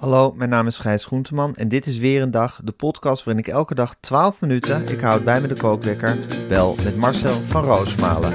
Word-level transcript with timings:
Hallo, 0.00 0.32
mijn 0.36 0.50
naam 0.50 0.66
is 0.66 0.78
Gijs 0.78 1.04
Groenteman 1.04 1.56
en 1.56 1.68
dit 1.68 1.86
is 1.86 1.98
weer 1.98 2.22
een 2.22 2.30
dag, 2.30 2.60
de 2.64 2.72
podcast 2.72 3.24
waarin 3.24 3.44
ik 3.44 3.52
elke 3.52 3.74
dag 3.74 3.94
12 4.00 4.40
minuten, 4.40 4.88
ik 4.88 5.00
houd 5.00 5.24
bij 5.24 5.40
me 5.40 5.48
de 5.48 5.54
kookwekker, 5.54 6.18
bel 6.48 6.76
met 6.84 6.96
Marcel 6.96 7.40
van 7.44 7.64
Roosmalen. 7.64 8.32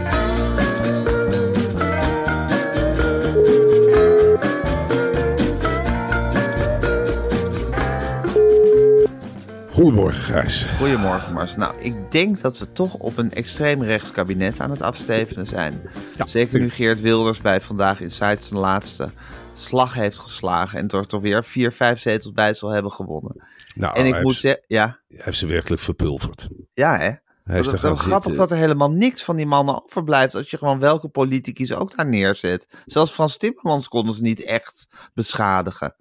Goedemorgen, 9.72 10.22
Gijs. 10.24 10.66
Goedemorgen 10.78 11.34
Mars. 11.34 11.56
Nou, 11.56 11.74
ik 11.80 12.12
denk 12.12 12.42
dat 12.42 12.58
we 12.58 12.72
toch 12.72 12.94
op 12.94 13.18
een 13.18 13.34
extreem 13.34 13.84
rechts 13.84 14.12
kabinet 14.12 14.60
aan 14.60 14.72
het 14.72 14.82
afstevenen 14.82 15.48
zijn. 15.48 15.82
Ja. 16.18 16.28
Zeker 16.28 16.60
nu 16.60 16.70
Geert 16.70 17.02
Wilders 17.02 17.42
bij 17.42 17.62
Vandaag 17.62 18.02
in 18.02 18.10
zijn 18.10 18.40
laatste 18.52 19.10
slag 19.58 19.94
heeft 19.94 20.20
geslagen 20.20 20.80
en 20.80 20.88
er 20.88 21.08
toch 21.08 21.22
weer 21.22 21.44
vier, 21.44 21.72
vijf 21.72 22.00
zetels 22.00 22.34
bij 22.34 22.54
zal 22.54 22.70
hebben 22.70 22.92
gewonnen. 22.92 23.44
Nou, 23.76 23.96
en 23.96 24.06
ik 24.06 24.22
moet 24.22 24.36
zeggen, 24.36 24.64
ja, 24.68 25.00
hij 25.08 25.20
heeft 25.24 25.38
ze 25.38 25.48
werkelijk 25.48 25.82
verpulverd. 25.82 26.50
ja 26.74 26.98
hè. 26.98 27.12
Hij 27.44 27.60
is 27.60 27.66
Dat, 27.66 27.80
grappig 27.80 28.04
zitten. 28.06 28.36
dat 28.36 28.52
er 28.52 28.58
helemaal 28.58 28.92
niks 28.92 29.24
van 29.24 29.36
die 29.36 29.46
mannen 29.46 29.84
overblijft 29.84 30.36
als 30.36 30.50
je 30.50 30.58
gewoon 30.58 30.80
welke 30.80 31.08
politicus 31.08 31.74
ook 31.74 31.96
daar 31.96 32.06
neerzet. 32.08 32.68
Zelfs 32.86 33.12
Frans 33.12 33.38
Timmermans 33.38 33.88
konden 33.88 34.14
ze 34.14 34.22
niet 34.22 34.44
echt 34.44 34.88
beschadigen. 35.14 35.96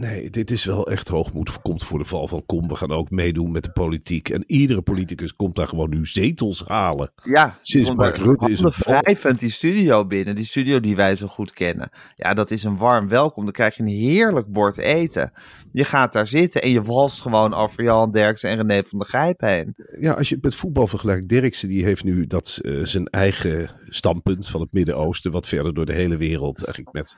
Nee, 0.00 0.30
dit 0.30 0.50
is 0.50 0.64
wel 0.64 0.86
echt 0.86 1.08
hoogmoed. 1.08 1.62
Komt 1.62 1.84
voor 1.84 1.98
de 1.98 2.04
val 2.04 2.28
van 2.28 2.46
Kom. 2.46 2.68
We 2.68 2.74
gaan 2.74 2.92
ook 2.92 3.10
meedoen 3.10 3.50
met 3.50 3.64
de 3.64 3.72
politiek. 3.72 4.28
En 4.28 4.44
iedere 4.46 4.82
politicus 4.82 5.36
komt 5.36 5.54
daar 5.54 5.66
gewoon 5.66 5.90
nu 5.90 6.06
zetels 6.06 6.64
halen. 6.66 7.10
Ja, 7.24 7.58
Sinds 7.60 7.94
Mark 7.94 8.16
Rutte 8.16 8.50
is 8.50 8.60
een 8.60 8.72
wrijvend 8.76 9.38
die 9.38 9.50
studio 9.50 10.06
binnen, 10.06 10.36
die 10.36 10.44
studio 10.44 10.80
die 10.80 10.96
wij 10.96 11.16
zo 11.16 11.26
goed 11.26 11.52
kennen. 11.52 11.90
Ja, 12.14 12.34
dat 12.34 12.50
is 12.50 12.64
een 12.64 12.76
warm 12.76 13.08
welkom. 13.08 13.44
Dan 13.44 13.52
krijg 13.52 13.76
je 13.76 13.82
een 13.82 13.88
heerlijk 13.88 14.46
bord 14.46 14.78
eten. 14.78 15.32
Je 15.72 15.84
gaat 15.84 16.12
daar 16.12 16.28
zitten 16.28 16.62
en 16.62 16.70
je 16.70 16.82
walst 16.82 17.20
gewoon 17.20 17.54
over 17.54 17.82
Johan 17.82 18.12
Derksen 18.12 18.50
en 18.50 18.56
René 18.56 18.82
van 18.86 18.98
der 18.98 19.08
Grijp 19.08 19.40
heen. 19.40 19.74
Ja, 20.00 20.12
als 20.12 20.28
je 20.28 20.34
het 20.34 20.44
met 20.44 20.54
voetbal 20.54 20.86
vergelijkt. 20.86 21.28
Dirksen 21.28 21.68
die 21.68 21.84
heeft 21.84 22.04
nu 22.04 22.26
dat 22.26 22.58
eh, 22.62 22.84
zijn 22.84 23.06
eigen 23.06 23.70
standpunt 23.88 24.48
van 24.48 24.60
het 24.60 24.72
Midden-Oosten. 24.72 25.30
Wat 25.30 25.48
verder 25.48 25.74
door 25.74 25.86
de 25.86 25.92
hele 25.92 26.16
wereld 26.16 26.64
eigenlijk 26.64 26.92
met 26.92 27.16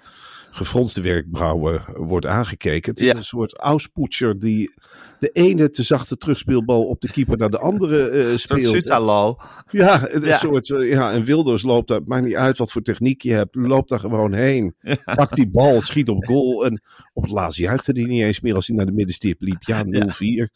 gefronste 0.50 1.00
werkbrauwen 1.00 1.82
wordt 1.94 2.26
Het 2.70 3.00
is 3.00 3.06
Ja. 3.06 3.14
een 3.14 3.24
soort 3.24 3.58
auspoetser 3.58 4.38
die 4.38 4.74
de 5.18 5.28
ene 5.28 5.70
te 5.70 5.82
zachte 5.82 6.16
terugspeelbal 6.16 6.84
op 6.86 7.00
de 7.00 7.10
keeper 7.10 7.36
naar 7.36 7.50
de 7.50 7.58
andere 7.58 8.10
soort 8.38 8.40
speelt. 8.40 8.86
Ja, 9.70 10.00
het 10.00 10.22
is 10.22 10.28
Ja. 10.28 10.32
een 10.32 10.38
soort, 10.38 10.70
eh, 10.70 10.90
ja, 10.90 11.12
en 11.12 11.24
Wilders 11.24 11.62
loopt 11.62 11.88
daar, 11.88 12.00
maakt 12.04 12.24
niet 12.24 12.34
uit 12.34 12.58
wat 12.58 12.72
voor 12.72 12.82
techniek 12.82 13.22
je 13.22 13.32
hebt, 13.32 13.54
loopt 13.54 13.88
daar 13.88 13.98
gewoon 13.98 14.32
heen. 14.32 14.74
Pakt 15.04 15.34
die 15.34 15.50
bal, 15.50 15.80
schiet 15.80 16.08
op 16.08 16.24
goal 16.24 16.64
en 16.64 16.82
op 17.12 17.22
het 17.22 17.32
laatst 17.32 17.58
juichte 17.58 17.92
hij 17.92 18.04
niet 18.04 18.22
eens 18.22 18.40
meer 18.40 18.54
als 18.54 18.66
hij 18.66 18.76
naar 18.76 18.86
de 18.86 18.92
middenstip 18.92 19.40
liep. 19.40 19.62
Ja, 19.62 19.82
0-4. 19.84 20.48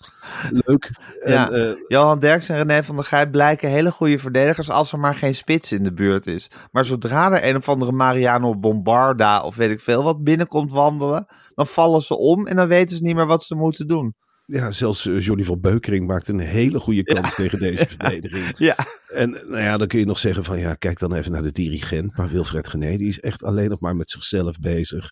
Leuk. 0.50 0.90
En, 1.20 1.52
eh, 1.52 1.74
Johan 1.88 2.18
Derksen 2.18 2.54
en 2.56 2.66
René 2.66 2.84
van 2.84 2.94
der 2.96 3.04
Grijp 3.04 3.30
blijken 3.30 3.68
hele 3.70 3.90
goede 3.90 4.18
verdedigers 4.18 4.70
als 4.70 4.92
er 4.92 4.98
maar 4.98 5.14
geen 5.14 5.34
spits 5.34 5.72
in 5.72 5.82
de 5.84 5.92
buurt 5.92 6.26
is. 6.26 6.50
Maar 6.72 6.84
zodra 6.84 7.32
er 7.32 7.48
een 7.48 7.56
of 7.56 7.68
andere 7.68 7.92
Mariano 7.92 8.56
Bombarda 8.56 9.42
of 9.42 9.56
weet 9.56 9.70
ik 9.70 9.80
veel 9.80 10.02
wat 10.02 10.24
binnenkomt 10.24 10.70
wandelen, 10.72 11.26
dan 11.54 11.66
vallen 11.66 12.02
ze 12.02 12.16
om 12.16 12.46
en 12.46 12.56
dan 12.56 12.68
weten 12.68 12.96
ze 12.96 13.02
niet 13.02 13.14
meer 13.14 13.26
wat 13.26 13.42
ze 13.42 13.54
moeten 13.54 13.88
doen. 13.88 14.14
Ja, 14.46 14.70
zelfs 14.70 15.06
eh, 15.06 15.20
Johnny 15.20 15.44
van 15.44 15.60
Beukering 15.60 16.06
maakt 16.06 16.28
een 16.28 16.38
hele 16.38 16.78
goede 16.78 17.02
kans 17.02 17.34
tegen 17.34 17.58
deze 17.58 17.86
verdediging. 17.88 18.52
Ja, 18.64 18.76
En 19.08 19.30
nou 19.30 19.60
ja, 19.60 19.76
dan 19.76 19.86
kun 19.86 19.98
je 19.98 20.06
nog 20.06 20.18
zeggen 20.18 20.44
van 20.44 20.58
ja, 20.58 20.74
kijk 20.74 20.98
dan 20.98 21.14
even 21.14 21.32
naar 21.32 21.42
de 21.42 21.52
dirigent. 21.52 22.16
Maar 22.16 22.28
Wilfred 22.28 22.68
Gené, 22.68 22.96
die 22.96 23.08
is 23.08 23.20
echt 23.20 23.44
alleen 23.44 23.70
nog 23.70 23.80
maar 23.80 23.96
met 23.96 24.10
zichzelf 24.10 24.58
bezig. 24.58 25.10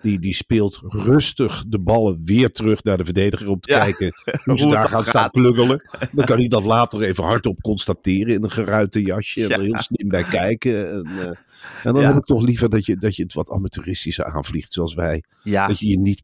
Die, 0.00 0.18
die 0.18 0.34
speelt 0.34 0.80
rustig 0.82 1.64
de 1.68 1.80
ballen 1.80 2.20
weer 2.24 2.50
terug 2.52 2.82
naar 2.82 2.96
de 2.96 3.04
verdediger 3.04 3.48
om 3.48 3.60
te 3.60 3.72
Ja, 3.72 3.84
kijken 3.84 4.12
hoe 4.44 4.58
ze 4.58 4.68
daar 4.68 4.88
gaan 4.88 5.04
staan 5.04 5.30
pluggelen. 5.30 5.82
Dan 6.12 6.24
kan 6.24 6.38
hij 6.38 6.48
dat 6.48 6.64
later 6.64 7.02
even 7.02 7.24
hardop 7.24 7.60
constateren 7.60 8.34
in 8.34 8.42
een 8.42 8.50
geruite 8.50 9.02
jasje. 9.02 9.44
En 9.44 9.50
er 9.50 9.60
heel 9.60 9.78
slim 9.78 10.08
bij 10.08 10.24
kijken. 10.24 10.90
En, 10.90 11.06
eh, 11.18 11.26
en 11.84 11.94
dan 11.94 12.04
heb 12.04 12.16
ik 12.16 12.24
toch 12.24 12.42
liever 12.42 12.70
dat 12.70 12.86
je, 12.86 12.96
dat 12.96 13.16
je 13.16 13.22
het 13.22 13.34
wat 13.34 13.50
amateuristischer 13.50 14.24
aanvliegt 14.24 14.72
zoals 14.72 14.94
wij. 14.94 15.22
Dat 15.42 15.78
je 15.78 15.88
je 15.88 15.98
niet 15.98 16.22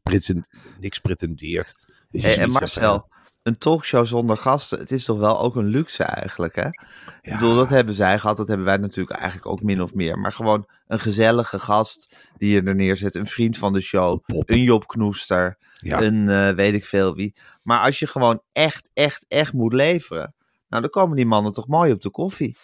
niks 0.79 0.99
pretendeert. 0.99 1.75
Hey, 2.11 2.21
en 2.23 2.35
zoiets 2.35 2.39
hebt 2.39 2.51
Marcel, 2.59 3.09
een 3.43 3.57
talkshow 3.57 4.05
zonder 4.05 4.37
gasten, 4.37 4.79
het 4.79 4.91
is 4.91 5.03
toch 5.05 5.17
wel 5.17 5.39
ook 5.39 5.55
een 5.55 5.65
luxe 5.65 6.03
eigenlijk, 6.03 6.55
hè? 6.55 6.67
Ik 6.67 6.73
Ja. 7.21 7.33
bedoel, 7.33 7.55
dat 7.55 7.69
hebben 7.69 7.93
zij 7.93 8.19
gehad, 8.19 8.37
dat 8.37 8.47
hebben 8.47 8.65
wij 8.65 8.77
natuurlijk 8.77 9.17
eigenlijk 9.19 9.45
ook 9.47 9.61
min 9.61 9.81
of 9.81 9.93
meer. 9.93 10.19
Maar 10.19 10.31
gewoon 10.31 10.67
een 10.87 10.99
gezellige 10.99 11.59
gast 11.59 12.15
die 12.37 12.53
je 12.53 12.61
er 12.63 12.75
neerzet, 12.75 13.15
een 13.15 13.25
vriend 13.25 13.57
van 13.57 13.73
de 13.73 13.81
show, 13.81 14.19
Pop. 14.25 14.49
een 14.49 14.61
Job 14.63 14.85
Knoester, 14.87 15.57
Ja. 15.77 16.01
een 16.01 16.29
eh, 16.29 16.49
weet 16.55 16.73
ik 16.73 16.85
veel 16.85 17.15
wie. 17.15 17.35
Maar 17.63 17.79
als 17.79 17.99
je 17.99 18.07
gewoon 18.07 18.41
echt, 18.51 18.89
echt, 18.93 19.25
echt 19.27 19.53
moet 19.53 19.73
leveren, 19.73 20.33
nou 20.69 20.81
dan 20.81 20.89
komen 20.91 21.15
die 21.15 21.25
mannen 21.25 21.51
toch 21.53 21.67
mooi 21.67 21.91
op 21.91 22.01
de 22.01 22.09
koffie. 22.09 22.57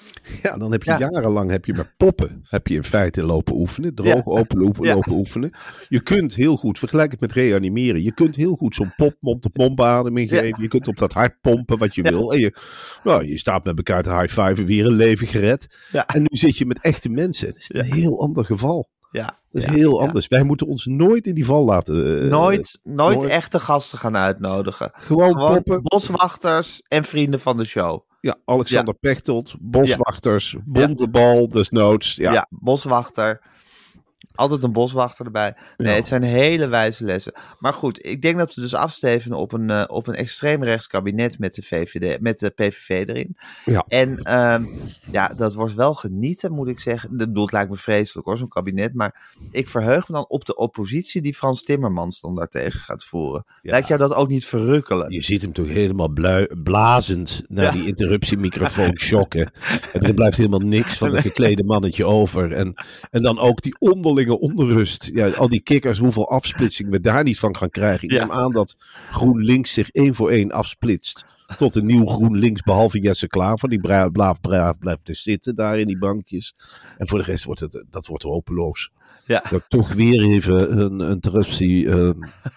Ja, 0.43 0.57
dan 0.57 0.71
heb 0.71 0.83
je 0.83 0.91
Ja. 0.91 0.97
jarenlang 0.99 1.49
heb 1.51 1.65
je 1.65 1.73
met 1.73 1.93
poppen 1.97 2.41
heb 2.49 2.67
je 2.67 2.75
in 2.75 2.83
feite 2.83 3.23
lopen 3.23 3.55
oefenen. 3.55 3.95
Droog 3.95 4.07
Ja. 4.13 4.21
open 4.25 4.57
lopen, 4.57 4.85
Ja. 4.85 4.93
lopen 4.93 5.11
oefenen. 5.11 5.51
Je 5.89 5.99
kunt 6.03 6.35
heel 6.35 6.57
goed, 6.57 6.79
vergelijk 6.79 7.11
het 7.11 7.19
met 7.21 7.31
reanimeren. 7.31 8.03
Je 8.03 8.13
kunt 8.13 8.35
heel 8.35 8.55
goed 8.55 8.75
zo'n 8.75 8.93
pop 8.95 9.15
mond-op-mond 9.19 9.75
beademing 9.75 10.29
geven. 10.29 10.61
Je 10.61 10.67
kunt 10.67 10.87
op 10.87 10.97
dat 10.97 11.13
hart 11.13 11.41
pompen 11.41 11.77
wat 11.77 11.95
je 11.95 12.01
wil. 12.01 12.33
En 12.33 12.39
je, 12.39 12.55
nou, 13.03 13.27
je 13.27 13.37
staat 13.37 13.63
met 13.63 13.77
elkaar 13.77 14.03
te 14.03 14.13
high-fiven, 14.13 14.65
weer 14.65 14.85
een 14.85 14.93
leven 14.95 15.27
gered. 15.27 15.77
En 16.05 16.21
nu 16.21 16.27
zit 16.37 16.57
je 16.57 16.65
met 16.65 16.79
echte 16.81 17.09
mensen. 17.09 17.47
Dat 17.47 17.57
is 17.57 17.69
een 17.73 17.93
heel 17.93 18.21
ander 18.21 18.45
geval. 18.45 18.89
Ja, 19.13 19.25
Dat 19.25 19.61
is 19.61 19.65
ja, 19.65 19.71
heel 19.71 19.99
ja. 19.99 20.05
anders. 20.07 20.27
Wij 20.27 20.43
moeten 20.43 20.67
ons 20.67 20.85
nooit 20.85 21.27
in 21.27 21.33
die 21.35 21.45
val 21.45 21.65
laten. 21.65 22.21
eh, 22.23 22.29
Nooit, 22.29 22.79
nooit 22.83 23.17
nooit. 23.17 23.29
echte 23.29 23.59
gasten 23.59 23.97
gaan 23.97 24.17
uitnodigen. 24.17 24.91
Gewoon, 24.93 25.31
Gewoon 25.31 25.53
poppen. 25.53 25.81
boswachters 25.83 26.81
en 26.87 27.03
vrienden 27.03 27.39
van 27.39 27.57
de 27.57 27.65
show. 27.65 27.99
Ja, 28.21 28.35
Alexander 28.45 28.93
Pechtold, 28.93 29.55
boswachters, 29.59 30.55
Bontebal, 30.65 31.49
desnoods. 31.49 32.15
Ja, 32.15 32.31
Ja. 32.33 32.47
boswachter. 32.49 33.41
Altijd 34.35 34.63
een 34.63 34.71
boswachter 34.71 35.25
erbij. 35.25 35.55
Nee, 35.77 35.89
Ja. 35.89 35.95
het 35.95 36.07
zijn 36.07 36.23
hele 36.23 36.67
wijze 36.67 37.05
lessen. 37.05 37.33
Maar 37.59 37.73
goed, 37.73 38.05
ik 38.05 38.21
denk 38.21 38.37
dat 38.37 38.53
we 38.53 38.61
dus 38.61 38.73
afstevenen 38.75 39.37
op 39.37 39.51
een, 39.53 39.69
eh, 39.69 39.83
op 39.87 40.07
een 40.07 40.15
extreem 40.15 40.63
rechts 40.63 40.87
kabinet 40.87 41.39
met 41.39 41.55
de, 41.55 41.61
VVD, 41.61 42.19
met 42.21 42.39
de 42.39 42.49
PVV 42.49 42.89
erin. 43.07 43.37
Ja. 43.65 43.85
En 43.87 44.17
ehm, 44.17 44.65
ja, 45.11 45.27
dat 45.27 45.53
wordt 45.53 45.73
wel 45.73 45.93
genieten, 45.93 46.51
moet 46.51 46.67
ik 46.67 46.79
zeggen. 46.79 47.17
Dat 47.17 47.27
het 47.33 47.51
lijkt 47.51 47.69
me 47.69 47.77
vreselijk 47.77 48.27
hoor, 48.27 48.37
zo'n 48.37 48.47
kabinet. 48.47 48.93
Maar 48.93 49.27
ik 49.51 49.67
verheug 49.67 50.07
me 50.09 50.15
dan 50.15 50.25
op 50.27 50.45
de 50.45 50.55
oppositie 50.55 51.21
die 51.21 51.35
Frans 51.35 51.63
Timmermans 51.63 52.21
dan 52.21 52.35
daartegen 52.35 52.79
gaat 52.79 53.03
voeren. 53.03 53.45
Lijkt 53.61 53.87
jou 53.87 53.99
dat 53.99 54.13
ook 54.13 54.27
niet 54.29 54.45
verrukkelijk? 54.45 55.11
Je 55.11 55.21
ziet 55.21 55.41
hem 55.41 55.53
toch 55.53 55.67
helemaal 55.67 56.09
blui- 56.09 56.47
blazend 56.63 57.41
naar 57.47 57.71
die 57.71 57.87
interruptiemicrofoon 57.87 58.99
shocken. 59.07 59.51
En 59.93 60.01
er 60.01 60.13
blijft 60.13 60.37
helemaal 60.37 60.59
niks 60.59 60.97
van 60.97 61.11
het 61.13 61.21
geklede 61.21 61.63
mannetje 61.63 62.05
over. 62.05 62.51
En, 62.53 62.73
en 63.11 63.21
dan 63.21 63.39
ook 63.39 63.61
die 63.61 63.75
onderlinge 64.31 64.71
onrust. 64.73 65.09
Ja, 65.13 65.29
al 65.29 65.49
die 65.49 65.61
kikkers, 65.61 65.97
hoeveel 65.97 66.29
afsplitsing 66.29 66.89
we 66.89 66.99
daar 66.99 67.23
niet 67.23 67.39
van 67.39 67.55
gaan 67.55 67.69
krijgen. 67.69 68.07
Ik 68.07 68.13
Ja. 68.13 68.19
neem 68.25 68.31
aan 68.31 68.51
dat 68.51 68.75
GroenLinks 69.11 69.73
zich 69.73 69.89
één 69.89 70.15
voor 70.15 70.29
één 70.29 70.51
afsplitst. 70.51 71.25
Tot 71.57 71.75
een 71.75 71.85
nieuw 71.85 72.05
GroenLinks, 72.05 72.61
behalve 72.61 72.99
Jesse 72.99 73.27
Klaver. 73.27 73.69
Die 73.69 74.09
blaaf 74.11 74.41
braaf 74.41 74.77
blijft 74.79 75.05
dus 75.05 75.21
zitten 75.21 75.55
daar 75.55 75.79
in 75.79 75.87
die 75.87 75.97
bankjes. 75.97 76.55
En 76.97 77.07
voor 77.07 77.17
de 77.17 77.23
rest 77.25 77.43
wordt 77.43 77.59
het, 77.59 77.83
dat 77.89 78.05
wordt 78.05 78.23
hopeloos. 78.23 78.89
Ja. 79.25 79.39
Dat 79.49 79.59
ik 79.59 79.65
toch 79.67 79.93
weer 79.93 80.21
even 80.23 80.79
een 80.79 80.99
interruptie. 81.09 81.89
eh, 81.89 82.09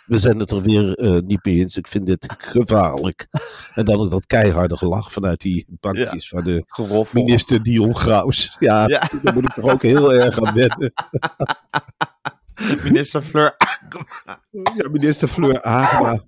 we 0.07 0.19
zijn 0.19 0.39
het 0.39 0.51
er 0.51 0.63
weer 0.63 0.95
eh, 0.95 1.21
niet 1.21 1.45
mee 1.45 1.55
eens. 1.57 1.77
Ik 1.77 1.87
vind 1.87 2.07
dit 2.07 2.35
gevaarlijk. 2.39 3.27
En 3.75 3.85
dan 3.85 3.97
ook 3.97 4.11
dat 4.11 4.27
keiharde 4.27 4.77
gelach 4.77 5.13
vanuit 5.13 5.41
die 5.41 5.67
bankjes 5.69 6.29
van 6.29 6.45
de 6.45 6.63
Geroffel. 6.67 7.23
minister 7.23 7.63
Dion 7.63 7.97
Graus. 7.97 8.57
Ja, 8.59 8.89
Ja. 8.89 9.09
daar 9.23 9.35
moet 9.35 9.43
ik 9.45 9.53
toch 9.53 9.71
ook 9.73 9.83
heel 9.83 10.13
erg 10.15 10.43
aan 10.43 10.55
wennen. 10.55 10.93
Minister 12.85 13.23
Fleur. 13.23 13.57
Ja, 14.77 14.89
minister 14.91 15.29
Fleur 15.29 15.63
Agema. 15.63 16.21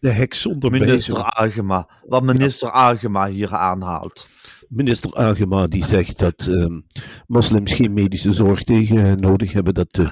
De 0.00 0.10
hek 0.10 0.34
zonder 0.34 0.70
Minister 0.70 1.14
bezem. 1.14 1.26
Agema. 1.26 1.88
Wat 2.06 2.22
minister 2.22 2.70
Agema 2.70 3.26
hier 3.28 3.54
aanhaalt. 3.54 4.28
Minister 4.74 5.14
Agema 5.14 5.66
die 5.66 5.84
zegt 5.84 6.18
dat 6.18 6.46
ehm, 6.46 6.80
moslims 7.26 7.72
geen 7.72 7.92
medische 7.92 8.32
zorg 8.32 8.62
tegen 8.62 9.20
nodig 9.20 9.52
hebben. 9.52 9.74
Dat, 9.74 9.98
eh, 9.98 10.08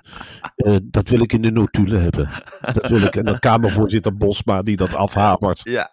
eh, 0.56 0.80
dat 0.84 1.08
wil 1.08 1.20
ik 1.20 1.32
in 1.32 1.42
de 1.42 1.50
notulen 1.50 2.02
hebben. 2.02 2.30
Dat 2.72 2.88
wil 2.88 3.02
ik. 3.02 3.16
En 3.16 3.24
dan 3.24 3.38
Kamervoorzitter 3.38 4.16
Bosma 4.16 4.62
die 4.62 4.76
dat 4.76 4.94
afhamert. 4.94 5.60
Ja. 5.64 5.90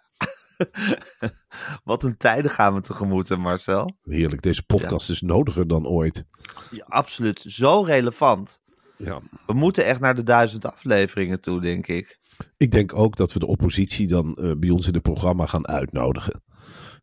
Wat 1.84 2.02
een 2.02 2.16
tijden 2.16 2.50
gaan 2.50 2.74
we 2.74 2.80
tegemoet, 2.80 3.36
Marcel. 3.36 3.96
Heerlijk, 4.02 4.42
deze 4.42 4.62
podcast 4.62 5.10
is 5.10 5.20
nodiger 5.20 5.68
dan 5.68 5.86
ooit. 5.86 6.24
Ja, 6.70 6.84
absoluut. 6.88 7.44
Zo 7.46 7.82
relevant. 7.82 8.60
Ja. 8.96 9.20
We 9.46 9.52
moeten 9.52 9.84
echt 9.84 10.00
naar 10.00 10.14
de 10.14 10.22
duizend 10.22 10.66
afleveringen 10.66 11.40
toe, 11.40 11.60
denk 11.60 11.86
ik. 11.86 12.18
Ik 12.56 12.70
denk 12.70 12.94
ook 12.94 13.16
dat 13.16 13.32
we 13.32 13.38
de 13.38 13.46
oppositie 13.46 14.08
dan 14.08 14.34
eh, 14.34 14.52
bij 14.56 14.70
ons 14.70 14.86
in 14.86 14.94
het 14.94 15.02
programma 15.02 15.46
gaan 15.46 15.68
uitnodigen. 15.68 16.42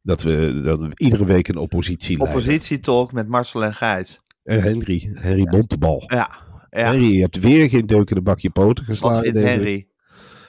Dat 0.05 0.21
we 0.21 0.61
dan 0.63 0.91
iedere 0.95 1.25
week 1.25 1.47
een 1.47 1.57
oppositie. 1.57 2.19
Oppositietalk 2.19 3.11
met 3.11 3.27
Marcel 3.27 3.63
en 3.63 3.73
Gijs. 3.73 4.19
En 4.43 4.61
Henry, 4.61 5.11
Henry 5.13 5.43
Bontebal. 5.43 6.03
Ja. 6.07 6.29
ja. 6.69 6.91
Henry, 6.91 7.13
je 7.13 7.21
hebt 7.21 7.39
weer 7.39 7.69
geen 7.69 7.85
deuk 7.85 8.09
in 8.09 8.15
de 8.15 8.21
bakje 8.21 8.49
poten 8.49 8.85
Wat 8.85 8.95
geslagen. 8.95 9.33
deze 9.33 9.45
Henry? 9.47 9.87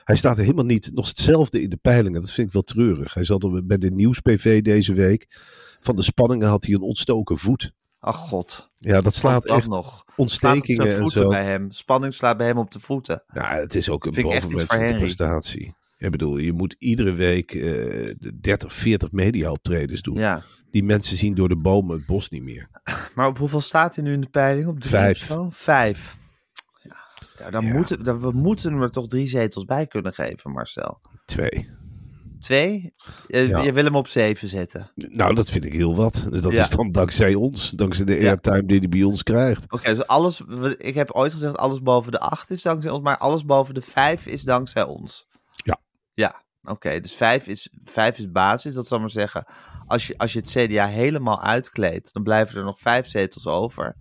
Hij 0.05 0.17
staat 0.17 0.37
er 0.37 0.43
helemaal 0.43 0.65
niet, 0.65 0.91
nog 0.95 1.09
hetzelfde 1.09 1.63
in 1.63 1.71
de 1.71 1.77
peilingen. 1.77 2.21
Dat 2.21 2.31
vind 2.31 2.47
ik 2.47 2.53
wel 2.53 2.63
treurig. 2.63 3.15
Hij 3.15 3.25
zat 3.25 3.43
er 3.45 3.67
bij 3.67 3.79
de 3.79 3.91
nieuws-PV 3.91 4.63
deze 4.63 4.93
week. 4.93 5.27
Van 5.81 5.97
de 5.97 6.03
spanningen 6.03 6.49
had 6.49 6.65
hij 6.65 6.75
een 6.75 6.81
ontstoken 6.81 7.39
voet. 7.39 7.73
Ach 7.99 8.17
god. 8.17 8.71
Ja, 8.77 9.01
dat 9.01 9.15
slaat 9.15 9.47
echt 9.47 9.67
nog. 9.69 9.87
Slaat 9.87 10.09
op 10.09 10.15
ontstekingen 10.17 10.85
de 10.85 10.93
en 10.93 11.01
voeten 11.01 11.23
zo. 11.23 11.29
bij 11.29 11.45
hem. 11.45 11.71
Spanning 11.71 12.15
slaat 12.15 12.37
bij 12.37 12.47
hem 12.47 12.59
op 12.59 12.71
de 12.71 12.81
voeten. 12.81 13.25
Ja, 13.33 13.55
het 13.55 13.75
is 13.75 13.91
ook 13.91 14.05
een 14.05 14.23
bovenmenselijke 14.23 14.99
prestatie. 14.99 15.75
Ik 15.99 16.11
bedoel, 16.11 16.37
je 16.39 16.53
moet 16.53 16.77
iedere 16.79 17.13
week 17.13 17.55
eh, 17.55 17.63
de 18.19 18.39
30, 18.41 18.73
40 18.73 19.13
media-optredens 19.13 20.03
doen. 20.03 20.17
Ja. 20.19 20.43
Die 20.71 20.85
mensen 20.85 21.17
zien 21.17 21.35
door 21.35 21.49
de 21.49 21.57
bomen 21.57 21.97
het 21.97 22.07
bos 22.07 22.29
niet 22.29 22.43
meer. 22.43 22.69
Maar 23.15 23.27
op 23.29 23.39
hoeveel 23.39 23.61
staat 23.61 23.95
hij 23.95 24.05
nu 24.05 24.13
in 24.13 24.21
de 24.21 24.29
peiling? 24.29 24.67
Op 24.69 24.81
drie 24.81 24.91
Vijf. 24.95 25.31
Vijf. 25.51 26.17
Ja, 26.83 26.97
ja, 27.39 27.51
dan 27.51 27.65
Ja. 27.65 27.73
Moeten, 27.73 28.05
dan, 28.05 28.21
we 28.21 28.33
moeten 28.33 28.73
er 28.81 28.91
toch 28.91 29.07
drie 29.07 29.27
zetels 29.27 29.65
bij 29.65 29.87
kunnen 29.87 30.15
geven, 30.15 30.51
Marcel. 30.51 31.01
Twee. 31.25 31.69
Twee? 32.39 32.95
Je, 33.27 33.39
Ja. 33.49 33.63
je 33.63 33.73
wil 33.73 33.85
hem 33.85 33.97
op 33.97 34.09
zeven 34.09 34.49
zetten. 34.49 34.91
Nou, 34.95 35.35
dat 35.35 35.51
vind 35.51 35.65
ik 35.65 35.73
heel 35.73 35.95
wat. 35.97 36.27
Dat 36.31 36.53
is 36.53 36.69
dan 36.71 36.93
dankzij 36.93 37.35
ons. 37.35 37.71
Dankzij 37.71 38.05
de 38.05 38.19
airtime 38.19 38.67
die 38.67 38.79
hij 38.79 38.89
bij 38.89 39.03
ons 39.03 39.23
krijgt. 39.23 39.73
Oké, 39.73 39.95
dus 39.95 40.07
alles, 40.07 40.41
ik 40.79 40.95
heb 40.95 41.11
ooit 41.11 41.33
gezegd 41.33 41.57
alles 41.57 41.83
boven 41.83 42.13
de 42.13 42.21
acht 42.21 42.51
is 42.51 42.63
dankzij 42.63 42.91
ons, 42.91 43.03
maar 43.03 43.19
alles 43.19 43.45
boven 43.45 43.75
de 43.75 43.83
vijf 43.83 44.27
is 44.27 44.43
dankzij 44.43 44.85
ons. 44.85 45.27
Ja. 45.65 45.79
Ja, 46.17 46.45
oké, 46.63 47.01
dus 47.01 47.15
vijf 47.15 47.47
is, 47.47 47.71
vijf 47.85 48.19
is 48.19 48.31
basis, 48.31 48.75
dat 48.75 48.87
zal 48.87 49.01
maar 49.01 49.11
zeggen. 49.11 49.47
Als 49.87 50.07
je, 50.07 50.19
als 50.19 50.33
je 50.33 50.39
het 50.39 50.51
CDA 50.51 50.87
helemaal 50.87 51.43
uitkleedt, 51.43 52.13
dan 52.13 52.23
blijven 52.23 52.59
er 52.59 52.65
nog 52.65 52.81
vijf 52.81 53.07
zetels 53.07 53.47
over. 53.47 53.97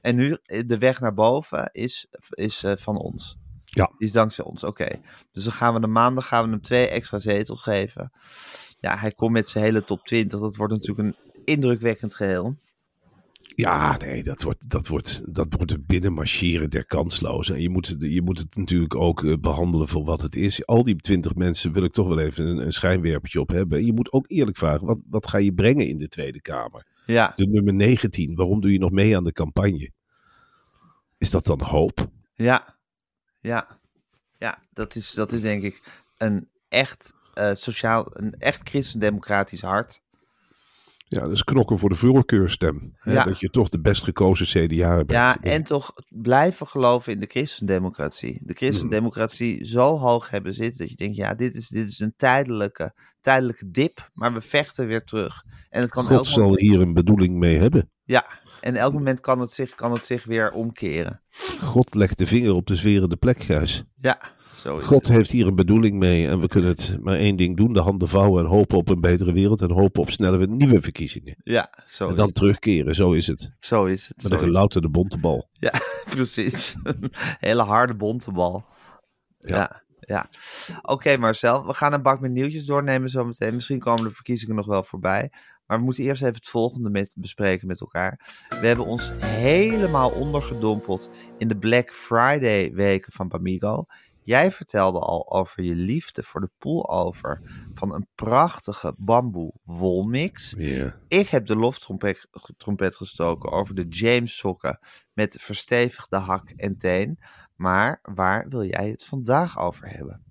En 0.00 0.16
nu, 0.16 0.38
eh, 0.42 0.62
de 0.66 0.78
weg 0.78 1.00
naar 1.00 1.14
boven 1.14 1.70
is, 1.72 2.06
is 2.30 2.64
eh, 2.64 2.72
van 2.76 2.96
ons. 2.96 3.38
Ja. 3.64 3.86
Die 3.86 4.06
is 4.06 4.12
dankzij 4.12 4.44
ons, 4.44 4.64
oké. 4.64 5.00
Dus 5.32 5.44
dan 5.44 5.52
gaan 5.52 5.74
we 5.74 5.80
de 5.80 5.86
maandag 5.86 6.26
gaan 6.26 6.44
we 6.44 6.50
hem 6.50 6.60
twee 6.60 6.88
extra 6.88 7.18
zetels 7.18 7.62
geven. 7.62 8.12
Ja, 8.78 8.96
hij 8.96 9.12
komt 9.12 9.32
met 9.32 9.48
zijn 9.48 9.64
hele 9.64 9.84
top 9.84 10.04
20. 10.04 10.40
Dat 10.40 10.56
wordt 10.56 10.72
natuurlijk 10.72 11.08
een 11.08 11.44
indrukwekkend 11.44 12.14
geheel. 12.14 12.56
Ja, 13.60 13.96
nee, 13.96 14.22
dat 14.22 14.42
wordt, 14.42 14.70
dat 14.70 14.86
wordt, 14.86 15.34
dat 15.34 15.46
wordt 15.56 15.70
het 15.70 15.86
binnenmarcheren 15.86 16.70
der 16.70 16.84
kanslozen. 16.86 17.54
En 17.54 17.60
je 17.62 17.68
moet, 17.70 17.86
het- 17.88 18.00
je 18.00 18.22
moet 18.22 18.38
het 18.38 18.56
natuurlijk 18.56 18.94
ook 18.94 19.24
eh, 19.24 19.36
behandelen 19.40 19.88
voor 19.88 20.04
wat 20.04 20.20
het 20.22 20.36
is. 20.36 20.66
Al 20.66 20.84
die 20.84 20.96
twintig 20.96 21.34
mensen 21.34 21.72
wil 21.72 21.84
ik 21.84 21.92
toch 21.92 22.08
wel 22.08 22.18
even 22.18 22.46
een, 22.46 22.58
een 22.58 22.72
schijnwerpertje 22.72 23.40
op 23.40 23.48
hebben. 23.48 23.78
En 23.78 23.84
je 23.86 23.92
moet 23.92 24.12
ook 24.12 24.24
eerlijk 24.28 24.56
vragen, 24.56 24.86
wat, 24.86 25.00
wat 25.10 25.26
ga 25.28 25.38
je 25.38 25.52
brengen 25.52 25.88
in 25.88 25.98
de 25.98 26.08
Tweede 26.08 26.40
Kamer? 26.40 26.86
Ja, 27.06 27.32
De 27.36 27.46
nummer 27.46 27.74
19, 27.74 28.34
waarom 28.34 28.60
doe 28.60 28.72
je 28.72 28.78
nog 28.78 28.90
mee 28.90 29.16
aan 29.16 29.24
de 29.24 29.32
campagne? 29.32 29.90
Is 31.18 31.30
dat 31.30 31.44
dan 31.46 31.60
hoop? 31.62 32.08
Ja, 32.34 32.76
ja, 33.40 33.78
ja. 34.38 34.58
Dat 34.72 34.94
is, 34.94 35.12
dat 35.12 35.32
is 35.32 35.40
denk 35.40 35.62
ik 35.62 36.02
een 36.18 36.48
echt 36.68 37.12
eh, 37.34 37.54
sociaal, 37.54 38.06
een 38.10 38.32
echt 38.38 38.68
christendemocratisch 38.68 39.60
hart. 39.60 40.02
Ja, 41.12 41.26
is 41.26 41.44
knokken 41.44 41.78
voor 41.78 41.88
de 41.88 41.94
voorkeurstem. 41.94 42.92
Hè, 42.96 43.12
Ja. 43.12 43.24
Dat 43.24 43.40
je 43.40 43.48
toch 43.48 43.68
de 43.68 43.80
best 43.80 44.02
gekozen 44.02 44.46
CDA 44.46 44.94
bent. 44.96 45.10
Ja, 45.10 45.40
en 45.40 45.62
toch 45.64 45.92
blijven 46.08 46.66
geloven 46.66 47.12
in 47.12 47.20
de 47.20 47.26
christendemocratie. 47.26 48.40
De 48.42 48.54
christendemocratie 48.54 49.64
zo 49.66 49.96
hoog 49.98 50.30
hebben 50.30 50.54
zitten 50.54 50.78
dat 50.78 50.90
je 50.90 50.96
denkt, 50.96 51.16
ja, 51.16 51.34
dit 51.34 51.54
is, 51.54 51.68
dit 51.68 51.88
is 51.88 51.98
een 51.98 52.12
tijdelijke, 52.16 52.94
tijdelijke 53.20 53.70
dip, 53.70 54.10
maar 54.14 54.32
we 54.32 54.40
vechten 54.40 54.86
weer 54.86 55.04
terug. 55.04 55.44
En 55.68 55.80
het 55.80 55.90
kan 55.90 56.08
elk 56.08 56.16
God 56.16 56.26
zal 56.26 56.42
moment, 56.42 56.60
hier 56.60 56.80
een 56.80 56.94
bedoeling 56.94 57.34
mee 57.36 57.56
hebben. 57.56 57.90
ja, 58.04 58.26
en 58.60 58.76
elk 58.76 58.92
moment 58.92 59.20
kan 59.20 59.40
het, 59.40 59.50
zich, 59.50 59.74
kan 59.74 59.92
het 59.92 60.04
zich 60.04 60.24
weer 60.24 60.52
omkeren. 60.52 61.22
God 61.62 61.94
legt 61.94 62.18
de 62.18 62.26
vinger 62.26 62.54
op 62.54 62.66
de 62.66 62.76
zwerende 62.76 63.16
plek, 63.16 63.42
Gijs. 63.42 63.84
Ja, 64.00 64.20
zo 64.60 64.80
God 64.80 65.06
het. 65.06 65.16
heeft 65.16 65.30
hier 65.30 65.46
een 65.46 65.54
bedoeling 65.54 65.98
mee 65.98 66.28
en 66.28 66.40
we 66.40 66.48
kunnen 66.48 66.70
het 66.70 66.98
maar 67.00 67.16
één 67.16 67.36
ding 67.36 67.56
doen: 67.56 67.72
de 67.72 67.80
handen 67.80 68.08
vouwen 68.08 68.42
en 68.44 68.50
hopen 68.50 68.78
op 68.78 68.88
een 68.88 69.00
betere 69.00 69.32
wereld 69.32 69.60
en 69.60 69.70
hopen 69.70 70.02
op 70.02 70.10
snelle 70.10 70.46
nieuwe 70.46 70.82
verkiezingen. 70.82 71.36
Ja, 71.42 71.72
zo 71.86 72.08
En 72.08 72.14
dan 72.14 72.32
terugkeren, 72.32 72.94
zo 72.94 73.12
is 73.12 73.26
het. 73.26 73.52
Zo 73.60 73.84
is 73.86 74.08
het. 74.08 74.16
Met 74.16 74.24
een 74.24 74.30
is 74.32 74.36
het. 74.36 74.48
gelouterde 74.50 74.88
bontebal. 74.88 75.48
Ja, 75.58 75.72
precies. 76.10 76.76
Een 76.82 77.12
hele 77.48 77.62
harde 77.62 77.94
bontebal. 77.94 78.64
Ja, 79.38 79.56
Ja. 79.56 79.82
ja. 80.00 80.28
Oké 80.82 81.16
Marcel, 81.16 81.66
we 81.66 81.74
gaan 81.74 81.92
een 81.92 82.02
bak 82.02 82.20
met 82.20 82.30
nieuwtjes 82.30 82.64
doornemen 82.64 83.08
zometeen. 83.08 83.54
Misschien 83.54 83.78
komen 83.78 84.04
de 84.04 84.14
verkiezingen 84.14 84.56
nog 84.56 84.66
wel 84.66 84.82
voorbij. 84.84 85.30
Maar 85.66 85.78
we 85.78 85.84
moeten 85.84 86.04
eerst 86.04 86.22
even 86.22 86.34
het 86.34 86.48
volgende 86.48 86.90
met, 86.90 87.14
bespreken 87.18 87.66
met 87.66 87.80
elkaar. 87.80 88.20
We 88.60 88.66
hebben 88.66 88.86
ons 88.86 89.10
helemaal 89.20 90.10
ondergedompeld 90.10 91.10
in 91.38 91.48
de 91.48 91.56
Black 91.56 91.94
Friday 91.94 92.72
weken 92.72 93.12
van 93.12 93.28
Bamigo. 93.28 93.84
Jij 94.30 94.52
vertelde 94.52 94.98
al 94.98 95.32
over 95.32 95.62
je 95.62 95.74
liefde 95.74 96.22
voor 96.22 96.40
de 96.40 96.50
pullover 96.58 97.40
van 97.74 97.94
een 97.94 98.06
prachtige 98.14 98.94
bamboe 98.96 99.52
wolmix. 99.62 100.54
Ja. 100.58 100.96
Ik 101.08 101.28
heb 101.28 101.46
de 101.46 101.56
loftrompet 101.56 102.26
trompet 102.56 102.96
gestoken 102.96 103.50
over 103.50 103.74
de 103.74 103.86
James 103.88 104.36
sokken 104.36 104.78
met 105.12 105.36
verstevigde 105.40 106.16
hak 106.16 106.50
en 106.50 106.76
teen. 106.78 107.18
Maar 107.56 107.98
waar 108.02 108.48
wil 108.48 108.64
jij 108.64 108.88
het 108.88 109.04
vandaag 109.04 109.58
over 109.58 109.88
hebben? 109.88 110.24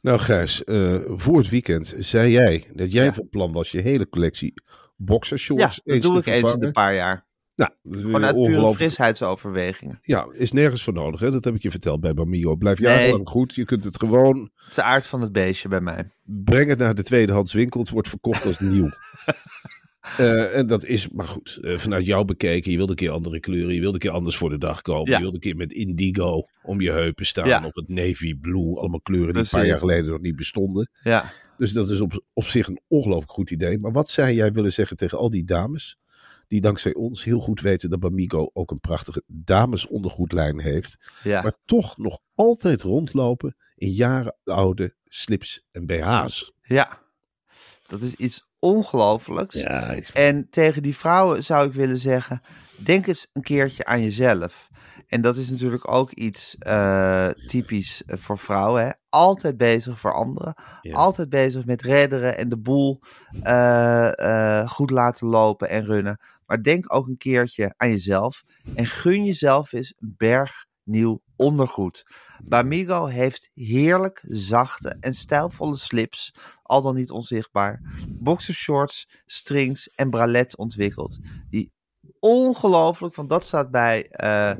Nou, 0.00 0.18
Gijs, 0.18 0.64
eh, 0.64 1.00
voor 1.06 1.38
het 1.38 1.48
weekend 1.48 1.94
zei 1.98 2.30
jij 2.30 2.70
dat 2.74 2.92
jij 2.92 3.04
Ja. 3.04 3.12
van 3.12 3.28
plan 3.28 3.52
was 3.52 3.70
je 3.70 3.80
hele 3.80 4.08
collectie 4.08 4.54
boxershorts 4.96 5.62
Ja, 5.62 5.68
dat 5.68 5.94
eens 5.94 6.04
doe 6.04 6.12
te 6.22 6.30
ik 6.30 6.36
eens 6.36 6.54
in 6.54 6.62
een 6.62 6.72
paar 6.72 6.94
jaar. 6.94 7.26
Nou, 7.56 7.70
Gewoon 7.90 8.24
uit 8.24 8.34
pure 8.34 8.74
frisheidsoverwegingen. 8.74 9.98
Ja, 10.02 10.26
is 10.32 10.52
nergens 10.52 10.82
voor 10.82 10.92
nodig, 10.92 11.20
hè? 11.20 11.30
Dat 11.30 11.44
heb 11.44 11.54
ik 11.54 11.62
je 11.62 11.70
verteld 11.70 12.00
bij 12.00 12.14
Bamigo. 12.14 12.56
Blijft 12.56 12.80
Nee. 12.80 12.92
jarenlang 12.92 13.28
goed. 13.28 13.54
Je 13.54 13.64
kunt 13.64 13.84
het 13.84 13.98
gewoon 13.98 14.50
Het 14.54 14.68
is 14.68 14.74
de 14.74 14.82
aard 14.82 15.06
van 15.06 15.20
het 15.20 15.32
beestje 15.32 15.68
bij 15.68 15.80
mij. 15.80 16.10
breng 16.22 16.68
het 16.68 16.78
naar 16.78 16.94
de 16.94 17.02
tweedehands 17.02 17.52
winkel. 17.52 17.80
Het 17.80 17.90
wordt 17.90 18.08
verkocht 18.08 18.46
als 18.46 18.58
nieuw. 18.58 18.88
Eh, 20.16 20.56
en 20.56 20.66
dat 20.66 20.84
is, 20.84 21.08
maar 21.08 21.26
goed, 21.26 21.58
eh, 21.62 21.78
vanuit 21.78 22.04
jou 22.06 22.24
bekeken. 22.24 22.70
Je 22.70 22.76
wilde 22.76 22.90
een 22.90 22.98
keer 22.98 23.10
andere 23.10 23.40
kleuren. 23.40 23.74
Je 23.74 23.80
wilde 23.80 23.94
een 23.94 24.00
keer 24.00 24.10
anders 24.10 24.36
voor 24.36 24.50
de 24.50 24.58
dag 24.58 24.82
komen. 24.82 25.10
Ja. 25.10 25.16
Je 25.16 25.20
wilde 25.22 25.34
een 25.34 25.40
keer 25.40 25.56
met 25.56 25.72
indigo 25.72 26.46
om 26.62 26.80
je 26.80 26.90
heupen 26.90 27.26
staan. 27.26 27.48
Ja. 27.48 27.64
Of 27.66 27.74
het 27.74 27.88
navy 27.88 28.34
blue. 28.34 28.78
Allemaal 28.78 29.00
kleuren 29.00 29.32
die 29.34 29.42
een 29.42 29.48
paar 29.50 29.66
jaar 29.66 29.78
geleden 29.78 30.10
nog 30.10 30.20
niet 30.20 30.36
bestonden. 30.36 30.88
Ja, 31.02 31.24
Dus 31.56 31.72
dat 31.72 31.90
is 31.90 32.00
op, 32.00 32.24
op 32.32 32.44
zich 32.44 32.66
een 32.68 32.80
ongelooflijk 32.88 33.30
goed 33.32 33.50
idee. 33.50 33.78
Maar 33.78 33.92
wat 33.92 34.08
zou 34.08 34.30
jij 34.30 34.52
willen 34.52 34.72
zeggen 34.72 34.96
tegen 34.96 35.18
al 35.18 35.30
die 35.30 35.44
dames? 35.44 35.98
Die 36.48 36.60
dankzij 36.60 36.94
ons 36.94 37.24
heel 37.24 37.40
goed 37.40 37.60
weten 37.60 37.90
dat 37.90 38.00
Bamigo 38.00 38.50
ook 38.52 38.70
een 38.70 38.80
prachtige 38.80 39.22
damesondergoedlijn 39.26 40.60
heeft. 40.60 40.96
ja. 41.22 41.42
Maar 41.42 41.54
toch 41.64 41.98
nog 41.98 42.18
altijd 42.34 42.82
rondlopen 42.82 43.56
in 43.74 43.90
jaren 43.90 44.36
oude 44.44 44.94
slips 45.04 45.64
en 45.70 45.86
BH's. 45.86 46.52
ja. 46.62 47.02
Dat 47.86 48.00
is 48.00 48.14
iets 48.14 48.46
ongelooflijks. 48.58 49.60
Ja, 49.60 49.94
En 50.12 50.46
tegen 50.50 50.82
die 50.82 50.96
vrouwen 50.96 51.44
zou 51.44 51.66
ik 51.66 51.72
willen 51.72 51.96
zeggen: 51.96 52.42
denk 52.76 53.06
eens 53.06 53.26
een 53.32 53.42
keertje 53.42 53.84
aan 53.84 54.02
jezelf. 54.02 54.68
En 55.14 55.20
dat 55.20 55.36
is 55.36 55.50
natuurlijk 55.50 55.90
ook 55.90 56.12
iets 56.12 56.56
eh, 56.58 57.28
typisch 57.28 58.04
eh, 58.04 58.18
voor 58.18 58.38
vrouwen. 58.38 58.84
Hè? 58.84 58.90
Altijd 59.08 59.56
bezig 59.56 59.98
voor 59.98 60.14
anderen. 60.14 60.54
Ja. 60.80 60.94
Altijd 60.94 61.28
bezig 61.28 61.64
met 61.64 61.82
redderen 61.82 62.36
en 62.36 62.48
de 62.48 62.56
boel 62.56 63.00
eh, 63.42 64.68
goed 64.68 64.90
laten 64.90 65.26
lopen 65.26 65.68
en 65.68 65.84
runnen. 65.84 66.20
Maar 66.46 66.62
denk 66.62 66.94
ook 66.94 67.06
een 67.06 67.16
keertje 67.16 67.74
aan 67.76 67.90
jezelf. 67.90 68.44
En 68.74 68.86
gun 68.86 69.24
jezelf 69.24 69.72
eens 69.72 69.94
een 69.98 70.14
berg 70.16 70.66
nieuw 70.82 71.22
ondergoed. 71.36 72.06
Bamigo 72.44 73.06
heeft 73.06 73.50
heerlijk 73.54 74.24
zachte 74.28 74.96
en 75.00 75.14
stijlvolle 75.14 75.76
slips, 75.76 76.34
al 76.62 76.82
dan 76.82 76.94
niet 76.94 77.10
onzichtbaar, 77.10 77.80
boxershorts, 78.08 79.08
strings 79.26 79.90
en 79.94 80.10
bralette 80.10 80.56
ontwikkeld. 80.56 81.18
Die 81.50 81.72
ongelooflijk, 82.24 83.14
want 83.14 83.28
dat 83.28 83.44
staat 83.44 83.70
bij 83.70 84.06
eh 84.10 84.52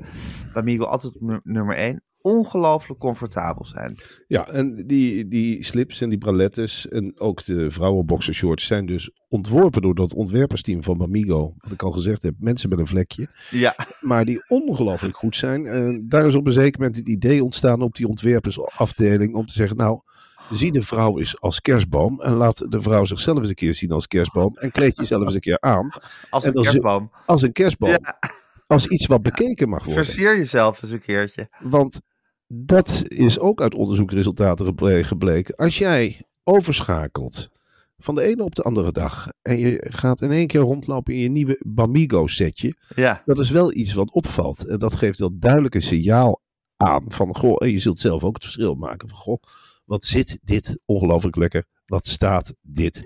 Bamigo 0.53 0.85
altijd 0.85 1.15
nummer 1.43 1.77
1, 1.77 2.03
ongelooflijk 2.21 3.01
comfortabel 3.01 3.65
zijn. 3.65 3.95
Ja, 4.27 4.47
en 4.49 4.87
die, 4.87 5.29
die 5.29 5.65
slips 5.65 6.01
en 6.01 6.09
die 6.09 6.19
bralettes 6.19 6.89
en 6.89 7.21
ook 7.21 7.45
de 7.45 7.71
vrouwenboxershorts 7.71 8.67
zijn 8.67 8.87
dus 8.87 9.11
ontworpen 9.29 9.83
door 9.83 9.95
dat 9.95 10.15
ontwerpersteam 10.15 10.83
van 10.83 10.99
Bamigo. 10.99 11.55
Wat 11.59 11.73
ik 11.73 11.83
al 11.83 11.91
gezegd 11.91 12.23
heb, 12.23 12.35
mensen 12.39 12.69
met 12.69 12.79
een 12.79 12.87
vlekje. 12.87 13.29
Ja, 13.51 13.75
Maar 14.01 14.25
die 14.25 14.45
ongelooflijk 14.49 15.17
goed 15.17 15.37
zijn. 15.37 15.67
En 15.67 16.09
daar 16.09 16.27
is 16.27 16.35
op 16.35 16.47
een 16.47 16.53
zeker 16.53 16.81
moment 16.81 16.97
het 16.97 17.09
idee 17.09 17.45
ontstaan 17.45 17.83
op 17.83 17.95
die 17.95 18.09
ontwerpersafdeling 18.09 19.35
om 19.35 19.47
te 19.47 19.53
zeggen, 19.53 19.77
nou, 19.77 20.01
zie 20.57 20.73
de 20.73 20.83
vrouw 20.83 21.19
eens 21.19 21.41
als 21.41 21.61
kerstboom 21.61 22.21
en 22.21 22.33
laat 22.33 22.65
de 22.73 22.81
vrouw 22.81 23.05
zichzelf 23.05 23.39
eens 23.39 23.49
een 23.49 23.55
keer 23.55 23.75
zien 23.75 23.91
als 23.93 24.07
kerstboom 24.07 24.57
en 24.57 24.71
kleed 24.71 24.97
jezelf 24.97 25.23
eens 25.25 25.35
een 25.35 25.41
keer 25.41 25.61
aan 25.61 25.91
als 26.31 26.45
En 26.45 26.57
een 26.57 26.63
kerstboom. 26.63 27.11
als 27.27 27.43
een 27.43 27.53
kerstboom. 27.53 27.91
Ja, 27.91 28.19
Als 28.67 28.87
iets 28.87 29.07
wat 29.07 29.23
bekeken 29.23 29.69
mag 29.69 29.85
worden. 29.85 30.05
versier 30.05 30.37
jezelf 30.37 30.83
eens 30.83 30.93
een 30.93 31.01
keertje. 31.01 31.49
Want 31.63 32.01
dat 32.47 33.05
is 33.09 33.39
ook 33.39 33.61
uit 33.61 33.75
onderzoekresultaten 33.75 34.67
geble- 34.67 35.05
gebleken. 35.05 35.55
Als 35.55 35.79
jij 35.79 36.21
overschakelt 36.45 37.49
van 37.99 38.15
de 38.15 38.23
ene 38.23 38.43
op 38.45 38.55
de 38.55 38.63
andere 38.63 38.93
dag 38.93 39.29
en 39.43 39.59
je 39.59 39.87
gaat 39.89 40.21
in 40.21 40.31
één 40.31 40.47
keer 40.47 40.61
rondlopen 40.61 41.15
in 41.15 41.21
je 41.21 41.31
nieuwe 41.31 41.61
Bamigo 41.67 42.27
setje, 42.27 42.77
Ja, 42.95 43.23
dat 43.25 43.39
is 43.39 43.51
wel 43.51 43.75
iets 43.75 43.93
wat 43.95 44.13
opvalt. 44.13 44.67
En 44.67 44.79
dat 44.79 44.95
geeft 44.95 45.19
wel 45.19 45.31
duidelijk 45.39 45.75
een 45.75 45.83
signaal 45.83 46.41
aan 46.77 47.05
van, 47.09 47.37
goh, 47.37 47.57
en 47.59 47.71
je 47.71 47.79
zult 47.79 48.01
zelf 48.01 48.25
ook 48.25 48.35
het 48.35 48.43
verschil 48.45 48.75
maken 48.75 49.09
van, 49.09 49.19
goh, 49.19 49.43
wat 49.85 50.05
zit 50.05 50.39
dit 50.43 50.79
ongelooflijk 50.85 51.37
lekker, 51.37 51.65
wat 51.87 52.07
staat 52.07 52.55
dit 52.61 53.05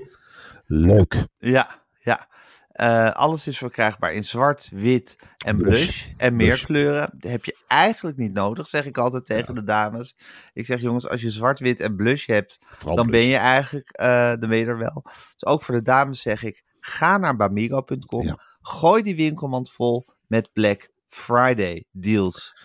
leuk. 0.66 1.26
ja, 1.38 1.82
ja. 1.98 2.28
Eh, 2.68 3.10
alles 3.12 3.46
is 3.46 3.58
verkrijgbaar 3.58 4.12
in 4.12 4.24
zwart, 4.24 4.68
wit 4.72 5.18
en 5.44 5.56
Blush. 5.56 5.82
blush. 5.82 6.06
En 6.16 6.36
meer 6.36 6.46
Blush. 6.48 6.64
kleuren. 6.64 7.10
Dat 7.16 7.30
heb 7.30 7.44
je 7.44 7.56
eigenlijk 7.68 8.16
niet 8.16 8.32
nodig, 8.32 8.68
zeg 8.68 8.84
ik 8.86 8.98
altijd 8.98 9.24
tegen 9.26 9.54
de 9.54 9.64
dames. 9.64 10.16
Ik 10.52 10.64
zeg, 10.66 10.80
jongens, 10.80 11.08
als 11.08 11.20
je 11.20 11.30
zwart, 11.30 11.58
wit 11.58 11.80
en 11.80 11.96
blush 11.96 12.26
hebt, 12.26 12.58
Vooral 12.60 12.96
dan 12.96 13.06
blush. 13.06 13.20
ben 13.20 13.30
je 13.30 13.36
eigenlijk, 13.36 13.90
eh, 13.90 14.28
dan 14.38 14.48
ben 14.48 14.58
je 14.58 14.66
er 14.66 14.78
wel. 14.78 15.02
Dus 15.04 15.44
ook 15.46 15.62
voor 15.62 15.74
de 15.74 15.82
dames 15.82 16.20
zeg 16.22 16.42
ik, 16.42 16.64
ga 16.80 17.18
naar 17.18 17.36
bamigo.com. 17.36 18.26
Ja. 18.26 18.38
Gooi 18.60 19.02
die 19.02 19.16
winkelmand 19.16 19.72
vol 19.72 20.06
met 20.26 20.52
Black 20.52 20.90
Friday 21.08 21.84
deals. 21.90 22.56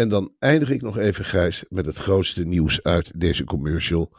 En 0.00 0.08
dan 0.08 0.32
eindig 0.38 0.70
ik 0.70 0.82
nog 0.82 0.98
even, 0.98 1.24
Gijs, 1.24 1.64
met 1.68 1.86
het 1.86 1.96
grootste 1.96 2.44
nieuws 2.44 2.82
uit 2.82 3.20
deze 3.20 3.44
commercial. 3.44 4.12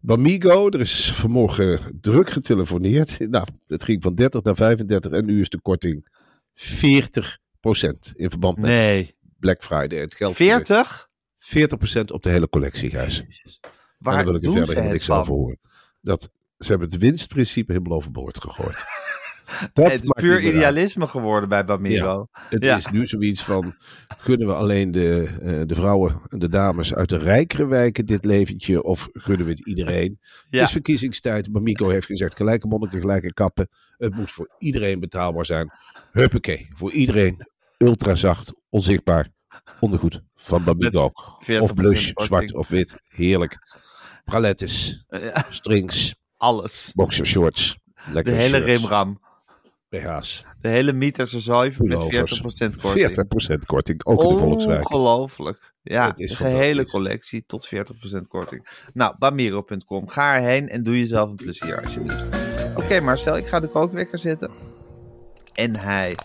Bamigo, 0.00 0.70
er 0.70 0.80
is 0.80 1.12
vanmorgen 1.12 1.98
druk 2.00 2.30
getelefoneerd. 2.30 3.18
Nou, 3.30 3.46
het 3.66 3.84
ging 3.84 4.02
van 4.02 4.14
30 4.14 4.42
naar 4.42 4.54
35 4.54 5.12
en 5.12 5.24
nu 5.24 5.40
is 5.40 5.48
de 5.48 5.60
korting 5.60 6.08
40% 6.54 8.12
in 8.14 8.30
verband 8.30 8.58
met 8.58 8.70
Nee. 8.70 9.14
Black 9.38 9.62
Friday. 9.62 9.98
Het 9.98 10.14
geldt 10.14 10.36
40? 10.36 11.08
40% 11.38 12.00
op 12.06 12.22
de 12.22 12.30
hele 12.30 12.48
collectie, 12.48 12.90
Gijs. 12.90 13.20
En 13.20 13.28
Waar 13.98 14.14
daar 14.14 14.24
wil 14.24 14.34
ik 14.34 14.44
er 14.44 14.52
doen 14.52 14.66
verder 14.66 14.84
niks 14.84 15.04
van? 15.04 15.18
over 15.18 15.32
horen. 15.32 15.58
Dat, 16.00 16.30
ze 16.58 16.68
hebben 16.70 16.88
het 16.88 16.98
winstprincipe 16.98 17.72
helemaal 17.72 17.96
overboord 17.96 18.40
gegooid. 18.40 18.84
Dat 19.72 19.92
het 19.92 20.04
is 20.04 20.10
puur 20.10 20.34
uit. 20.34 20.42
idealisme 20.44 21.06
geworden 21.06 21.48
bij 21.48 21.64
Bamigo. 21.64 22.26
Het 22.32 22.64
Ja. 22.64 22.76
is 22.76 22.86
nu 22.90 23.06
zoiets 23.06 23.42
van, 23.44 23.74
gunnen 24.18 24.46
we 24.46 24.54
alleen 24.54 24.90
de, 24.92 25.28
eh, 25.42 25.60
de 25.66 25.74
vrouwen 25.74 26.20
en 26.28 26.38
de 26.38 26.48
dames 26.48 26.94
uit 26.94 27.08
de 27.08 27.18
rijkere 27.18 27.66
wijken 27.66 28.06
dit 28.06 28.24
leventje 28.24 28.82
of 28.82 29.08
gunnen 29.12 29.46
we 29.46 29.52
het 29.52 29.66
iedereen? 29.66 30.18
Ja. 30.20 30.58
Het 30.58 30.66
is 30.66 30.72
verkiezingstijd, 30.72 31.52
Bamigo 31.52 31.88
heeft 31.88 32.06
gezegd 32.06 32.36
gelijke 32.36 32.66
monniken, 32.66 33.00
gelijke 33.00 33.32
kappen. 33.32 33.68
Het 33.96 34.14
moet 34.14 34.30
voor 34.30 34.54
iedereen 34.58 35.00
betaalbaar 35.00 35.46
zijn. 35.46 35.70
Huppakee, 36.12 36.68
voor 36.74 36.92
iedereen 36.92 37.46
ultra 37.78 38.14
zacht, 38.14 38.52
onzichtbaar 38.68 39.28
ondergoed 39.80 40.22
van 40.36 40.64
Bamigo. 40.64 41.10
40% 41.38 41.60
Of 41.60 41.74
blush, 41.74 42.10
zwart 42.14 42.54
of 42.54 42.68
wit, 42.68 43.00
heerlijk. 43.08 43.58
Bralettes, 44.24 45.04
strings, 45.48 46.14
alles. 46.36 46.92
boxershorts, 46.94 47.78
De 48.06 48.12
lekkere 48.12 48.36
hele 48.36 48.48
shirts, 48.56 48.66
rimram. 48.80 49.20
BH's, 49.90 50.44
De 50.60 50.68
hele 50.68 50.92
mythische 50.92 51.38
zooi 51.38 51.68
met 51.68 51.76
pullovers. 51.76 52.40
40% 52.40 52.80
korting. 52.80 53.26
40% 53.54 53.66
korting, 53.66 54.04
ook 54.04 54.22
in 54.22 54.28
de 54.28 54.38
Volkswijk. 54.38 54.90
Ongelooflijk. 54.90 55.72
Ja, 55.82 56.06
Het 56.06 56.16
de 56.16 56.28
gehele 56.28 56.84
collectie 56.84 57.44
tot 57.46 57.70
40% 57.74 58.20
korting. 58.28 58.88
Nou, 58.92 59.14
Bamiro.com. 59.18 60.08
Ga 60.08 60.34
erheen 60.36 60.68
en 60.68 60.82
doe 60.82 60.98
jezelf 60.98 61.28
een 61.28 61.36
plezier 61.36 61.82
alsjeblieft. 61.82 62.28
Oké 62.76 63.00
Marcel, 63.00 63.36
ik 63.36 63.46
ga 63.46 63.60
de 63.60 63.68
kookwekker 63.68 64.18
zetten. 64.18 64.50
En 65.54 65.76
hij 65.76 66.16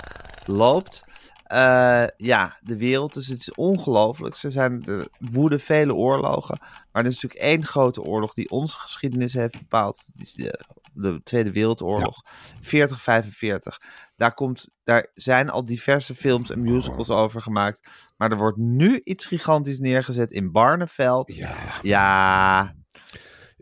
loopt. 0.45 1.05
Eh, 1.45 2.03
ja, 2.17 2.59
de 2.61 2.77
wereld, 2.77 3.13
dus 3.13 3.27
het 3.27 3.39
is 3.39 3.51
ongelooflijk. 3.53 4.35
Ze 4.35 4.51
zijn 4.51 4.81
de 4.81 5.09
woeden 5.19 5.59
vele 5.59 5.93
oorlogen. 5.93 6.57
Maar 6.91 7.03
er 7.03 7.09
is 7.09 7.21
natuurlijk 7.21 7.41
één 7.41 7.65
grote 7.65 8.01
oorlog 8.01 8.33
die 8.33 8.49
onze 8.49 8.77
geschiedenis 8.77 9.33
heeft 9.33 9.57
bepaald. 9.57 10.03
Dat 10.13 10.25
is 10.25 10.33
de, 10.33 10.59
de 10.95 11.19
Tweede 11.23 11.51
Wereldoorlog. 11.51 12.21
4045. 12.61 13.81
Daar, 14.15 14.33
komt, 14.33 14.67
daar 14.83 15.11
zijn 15.13 15.49
al 15.49 15.65
diverse 15.65 16.15
films 16.15 16.49
en 16.49 16.61
musicals 16.61 17.09
over 17.09 17.41
gemaakt. 17.41 17.87
Maar 18.17 18.31
er 18.31 18.37
wordt 18.37 18.57
nu 18.57 19.01
iets 19.03 19.25
gigantisch 19.25 19.79
neergezet 19.79 20.31
in 20.31 20.51
Barneveld. 20.51 21.35
Ja, 21.35 21.55
Ja, 21.81 22.75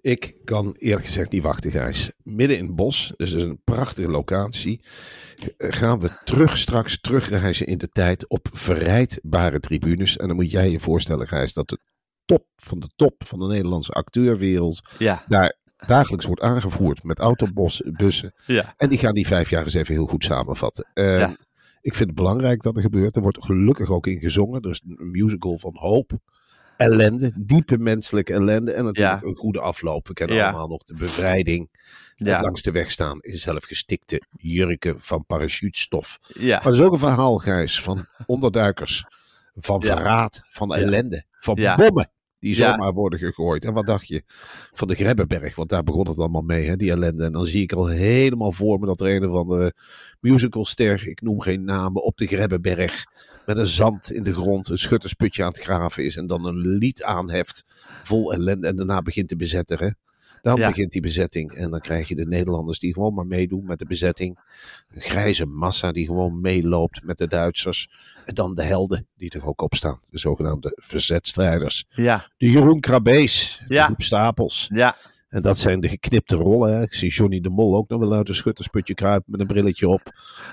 Ik 0.01 0.35
kan 0.43 0.75
eerlijk 0.77 1.05
gezegd 1.05 1.31
niet 1.31 1.43
wachten, 1.43 1.71
Gijs. 1.71 2.11
Midden 2.23 2.57
in 2.57 2.65
het 2.65 2.75
bos, 2.75 3.13
dus 3.17 3.29
het 3.29 3.39
is 3.39 3.45
een 3.45 3.61
prachtige 3.63 4.09
locatie. 4.09 4.85
eh, 5.57 5.71
Gaan 5.71 5.99
we 5.99 6.09
terug 6.23 6.57
straks 6.57 6.99
terugreizen 7.01 7.67
in 7.67 7.77
de 7.77 7.89
tijd 7.89 8.29
op 8.29 8.47
verrijdbare 8.51 9.59
tribunes. 9.59 10.17
En 10.17 10.27
dan 10.27 10.35
moet 10.35 10.51
jij 10.51 10.69
je 10.69 10.79
voorstellen, 10.79 11.27
Gijs, 11.27 11.53
dat 11.53 11.69
de 11.69 11.79
top 12.25 12.45
van 12.55 12.79
de 12.79 12.89
top 12.95 13.23
van 13.27 13.39
de 13.39 13.47
Nederlandse 13.47 13.91
acteurwereld 13.91 14.81
ja, 14.97 15.23
daar 15.27 15.57
dagelijks 15.87 16.25
wordt 16.25 16.41
aangevoerd 16.41 17.03
met 17.03 17.19
autobussen. 17.19 18.33
ja. 18.45 18.73
En 18.77 18.89
die 18.89 18.97
gaan 18.97 19.13
die 19.13 19.27
vijf 19.27 19.49
jaar 19.49 19.63
eens 19.63 19.73
even 19.73 19.93
heel 19.93 20.07
goed 20.07 20.23
samenvatten. 20.23 20.85
Eh, 20.93 21.17
Ja. 21.19 21.35
Ik 21.81 21.95
vind 21.95 22.09
het 22.09 22.17
belangrijk 22.17 22.61
dat 22.61 22.75
er 22.75 22.81
gebeurt. 22.81 23.15
Er 23.15 23.21
wordt 23.21 23.43
gelukkig 23.45 23.89
ook 23.89 24.07
in 24.07 24.19
gezongen. 24.19 24.61
Er 24.61 24.69
is 24.69 24.81
een 24.97 25.11
musical 25.11 25.57
van 25.57 25.71
hoop, 25.75 26.11
ellende, 26.77 27.31
diepe 27.35 27.77
menselijke 27.77 28.33
ellende. 28.33 28.71
En 28.71 28.83
natuurlijk 28.83 29.21
Ja. 29.21 29.27
een 29.29 29.35
goede 29.35 29.59
afloop. 29.59 30.07
We 30.07 30.13
kennen 30.13 30.35
Ja. 30.35 30.43
allemaal 30.47 30.67
nog 30.67 30.83
de 30.83 30.93
bevrijding. 30.93 31.69
Ja. 32.15 32.41
Langs 32.41 32.61
de 32.61 32.71
weg 32.71 32.91
staan 32.91 33.19
in 33.21 33.37
zelfgestikte 33.37 34.21
jurken 34.31 34.95
van 35.01 35.25
parachutestof. 35.25 36.19
ja. 36.27 36.57
Maar 36.57 36.65
er 36.67 36.73
is 36.73 36.81
ook 36.81 36.91
een 36.93 36.99
verhaal, 36.99 37.37
Gijs, 37.37 37.81
van 37.81 38.05
onderduikers. 38.25 39.05
Van 39.55 39.81
verraad, 39.83 40.41
van 40.49 40.73
ellende, 40.73 41.23
van 41.31 41.55
bommen. 41.55 42.11
Die 42.43 42.55
Ja. 42.55 42.71
zomaar 42.71 42.93
worden 42.93 43.19
gegooid. 43.19 43.65
En 43.65 43.73
wat 43.73 43.85
dacht 43.85 44.07
je 44.07 44.23
van 44.73 44.87
de 44.87 44.95
Grebbeberg? 44.95 45.55
Want 45.55 45.69
daar 45.69 45.83
begon 45.83 46.07
het 46.07 46.17
allemaal 46.17 46.41
mee, 46.41 46.67
hè, 46.67 46.75
die 46.75 46.91
ellende. 46.91 47.23
En 47.23 47.31
dan 47.31 47.45
zie 47.45 47.61
ik 47.61 47.71
al 47.73 47.87
helemaal 47.87 48.51
voor 48.51 48.79
me 48.79 48.85
dat 48.85 49.01
er 49.01 49.15
een 49.15 49.29
of 49.29 49.35
andere 49.35 49.73
musicalster, 50.19 51.07
ik 51.07 51.21
noem 51.21 51.41
geen 51.41 51.63
namen, 51.63 52.03
op 52.03 52.17
de 52.17 52.27
Grebbeberg. 52.27 53.03
Met 53.45 53.57
een 53.57 53.67
zand 53.67 54.11
in 54.11 54.23
de 54.23 54.33
grond, 54.33 54.67
een 54.69 54.77
schuttersputje 54.77 55.43
aan 55.43 55.47
het 55.51 55.59
graven 55.61 56.03
is. 56.05 56.15
En 56.15 56.27
dan 56.27 56.45
een 56.45 56.57
lied 56.57 57.03
aanheft 57.03 57.63
vol 58.03 58.33
ellende. 58.33 58.67
En 58.67 58.75
daarna 58.75 59.01
begint 59.01 59.27
te 59.27 59.35
bezetten. 59.35 59.77
Hè? 59.77 59.89
Dan 60.43 60.55
Ja. 60.55 60.67
begint 60.67 60.91
die 60.91 61.01
bezetting. 61.01 61.51
En 61.53 61.69
dan 61.71 61.79
krijg 61.79 62.07
je 62.07 62.15
de 62.15 62.25
Nederlanders 62.25 62.79
die 62.79 62.93
gewoon 62.93 63.13
maar 63.13 63.25
meedoen 63.25 63.65
met 63.65 63.79
de 63.79 63.85
bezetting. 63.85 64.39
Een 64.93 65.01
grijze 65.01 65.45
massa 65.45 65.91
die 65.91 66.05
gewoon 66.05 66.41
meeloopt 66.41 67.03
met 67.03 67.17
de 67.17 67.27
Duitsers. 67.27 67.89
En 68.25 68.33
dan 68.35 68.55
de 68.55 68.63
helden 68.63 69.07
die 69.17 69.29
er 69.29 69.47
ook 69.47 69.61
op 69.61 69.75
staan. 69.75 69.99
De 70.09 70.19
zogenaamde 70.19 70.71
verzetstrijders. 70.81 71.85
Ja, 71.89 72.27
De 72.37 72.49
Jeroen 72.51 72.79
Krabbees. 72.79 73.61
De 73.67 73.73
Ja. 73.73 73.87
Joep 73.87 74.01
Stapels. 74.01 74.69
ja, 74.73 74.95
En 75.27 75.41
dat 75.41 75.59
zijn 75.59 75.79
de 75.79 75.89
geknipte 75.89 76.35
rollen. 76.35 76.73
Hè. 76.75 76.81
Ik 76.81 76.93
zie 76.93 77.09
Johnny 77.11 77.39
de 77.39 77.49
Mol 77.49 77.75
ook 77.75 77.89
nog 77.89 77.99
wel 77.99 78.13
uit 78.13 78.29
een 78.29 78.35
schuttersputje 78.35 78.93
kruipen 78.93 79.31
met 79.31 79.39
een 79.39 79.47
brilletje 79.47 79.87
op. 79.87 80.01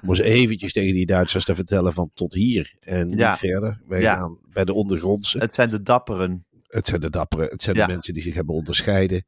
Eens 0.06 0.18
eventjes 0.18 0.72
tegen 0.72 0.94
die 0.94 1.06
Duitsers 1.06 1.44
te 1.44 1.54
vertellen 1.54 1.92
van 1.92 2.10
tot 2.14 2.34
hier 2.34 2.74
en 2.80 3.10
Ja. 3.10 3.30
niet 3.30 3.38
verder. 3.38 3.80
Wij 3.88 4.00
Ja. 4.00 4.16
gaan 4.16 4.38
bij 4.52 4.64
de 4.64 4.72
ondergrondse. 4.72 5.38
het 5.38 5.54
zijn 5.54 5.70
de 5.70 5.82
dapperen. 5.82 6.44
Het 6.66 6.86
zijn 6.86 7.00
de 7.00 7.10
dapperen. 7.10 7.48
Het 7.48 7.62
zijn 7.62 7.76
Ja. 7.76 7.86
de 7.86 7.92
mensen 7.92 8.14
die 8.14 8.22
zich 8.22 8.34
hebben 8.34 8.54
onderscheiden. 8.54 9.24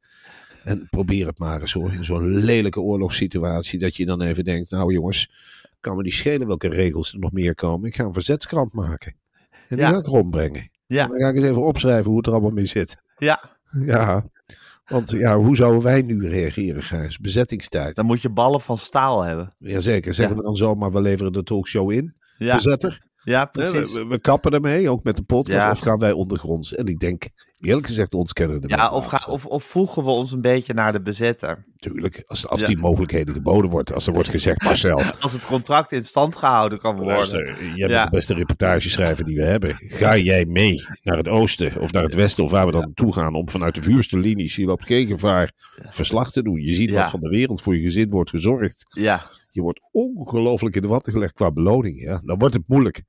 En 0.63 0.87
probeer 0.89 1.27
het 1.27 1.37
maar 1.39 1.61
eens 1.61 1.73
hoor. 1.73 1.93
In 1.93 2.05
zo'n 2.05 2.35
lelijke 2.35 2.79
oorlogssituatie. 2.81 3.79
Dat 3.79 3.95
je 3.97 4.05
dan 4.05 4.21
even 4.21 4.43
denkt. 4.43 4.71
Nou 4.71 4.93
jongens. 4.93 5.31
Kan 5.79 5.95
me 5.97 6.03
die 6.03 6.13
schelen 6.13 6.47
welke 6.47 6.69
regels 6.69 7.13
er 7.13 7.19
nog 7.19 7.31
meer 7.31 7.55
komen. 7.55 7.87
Ik 7.87 7.95
ga 7.95 8.03
een 8.03 8.13
verzetskrant 8.13 8.73
maken. 8.73 9.15
En 9.67 9.77
Ja. 9.77 9.85
die 9.85 9.85
ga 9.85 9.99
ik 9.99 10.05
rondbrengen. 10.05 10.69
Ja. 10.85 11.07
Dan 11.07 11.19
ga 11.19 11.27
ik 11.29 11.35
eens 11.35 11.45
even 11.45 11.63
opschrijven 11.65 12.07
hoe 12.09 12.17
het 12.17 12.27
er 12.27 12.33
allemaal 12.33 12.51
mee 12.51 12.65
zit. 12.65 13.01
Ja, 13.17 13.43
Ja, 13.85 14.25
want 14.85 15.09
ja, 15.11 15.37
hoe 15.37 15.55
zouden 15.55 15.81
wij 15.81 16.01
nu 16.01 16.27
reageren, 16.29 16.83
Gijs? 16.83 17.17
Bezettingstijd. 17.17 17.95
dan 17.95 18.05
moet 18.05 18.21
je 18.21 18.29
ballen 18.29 18.61
van 18.61 18.77
staal 18.77 19.21
hebben. 19.21 19.55
Jazeker, 19.57 20.13
zeggen 20.13 20.35
Ja. 20.35 20.41
we 20.41 20.47
dan 20.47 20.55
zomaar, 20.57 20.91
we 20.91 21.01
leveren 21.01 21.33
de 21.33 21.43
talkshow 21.43 21.91
in. 21.91 22.15
Ja, 22.37 22.55
Bezetter. 22.55 23.01
Ja 23.23 23.45
precies. 23.45 23.93
We, 23.93 24.19
kappen 24.21 24.51
ermee, 24.51 24.89
ook 24.89 25.03
met 25.03 25.15
de 25.15 25.23
podcast. 25.23 25.57
Ja. 25.63 25.71
Of 25.71 25.79
gaan 25.79 25.99
wij 25.99 26.11
ondergronds? 26.11 26.75
En 26.75 26.85
ik 26.87 26.99
denk, 26.99 27.29
eerlijk 27.59 27.87
gezegd, 27.87 28.13
ons 28.13 28.33
kennen 28.33 28.61
de 28.61 28.67
Ja, 28.67 28.91
of, 28.91 29.05
ga, 29.05 29.31
of, 29.31 29.45
of 29.45 29.63
voegen 29.63 30.03
we 30.03 30.09
ons 30.09 30.31
een 30.31 30.41
beetje 30.41 30.73
naar 30.73 30.91
de 30.91 31.01
bezetter. 31.01 31.65
Natuurlijk, 31.73 32.23
als, 32.25 32.47
als 32.47 32.61
Ja. 32.61 32.67
die 32.67 32.77
mogelijkheden 32.77 33.33
geboden 33.33 33.69
wordt. 33.69 33.93
Als 33.93 34.07
er 34.07 34.13
wordt 34.13 34.29
gezegd, 34.29 34.63
Marcel, 34.67 35.01
Als 35.19 35.31
het 35.33 35.45
contract 35.45 35.91
in 35.91 36.03
stand 36.03 36.35
gehouden 36.35 36.79
kan 36.79 36.95
worden. 36.95 37.13
luister, 37.13 37.45
jij 37.45 37.75
bent 37.77 37.91
Ja. 37.91 38.03
de 38.03 38.09
beste 38.09 38.33
reportageschrijver 38.33 39.25
die 39.25 39.35
we 39.35 39.43
hebben. 39.45 39.75
Ga 39.79 40.17
jij 40.17 40.45
mee 40.45 40.85
naar 41.03 41.17
het 41.17 41.27
oosten 41.27 41.81
of 41.81 41.91
naar 41.91 42.03
het 42.03 42.13
westen 42.13 42.43
of 42.43 42.51
waar 42.51 42.65
we 42.65 42.71
dan 42.71 42.81
naartoe 42.81 43.13
gaan 43.13 43.35
om 43.35 43.49
vanuit 43.49 43.75
de 43.75 43.81
vuurste 43.81 44.17
linies, 44.17 44.55
je 44.55 44.65
loopt 44.65 44.85
geen 44.85 45.07
gevaar, 45.07 45.51
verslag 45.89 46.31
te 46.31 46.43
doen. 46.43 46.61
Je 46.61 46.73
ziet 46.73 46.91
wat 46.93 47.09
van 47.09 47.19
de 47.19 47.29
wereld 47.29 47.61
voor 47.61 47.75
je 47.75 47.81
gezin 47.81 48.09
wordt 48.09 48.29
gezorgd. 48.29 48.85
Ja, 48.89 49.21
Je 49.53 49.61
wordt 49.61 49.79
ongelooflijk 49.91 50.75
in 50.75 50.81
de 50.81 50.87
watten 50.87 51.11
gelegd 51.13 51.33
qua 51.33 51.51
beloning. 51.51 52.01
Ja? 52.01 52.21
Dan 52.25 52.37
wordt 52.39 52.53
het 52.53 52.63
moeilijk. 52.67 53.03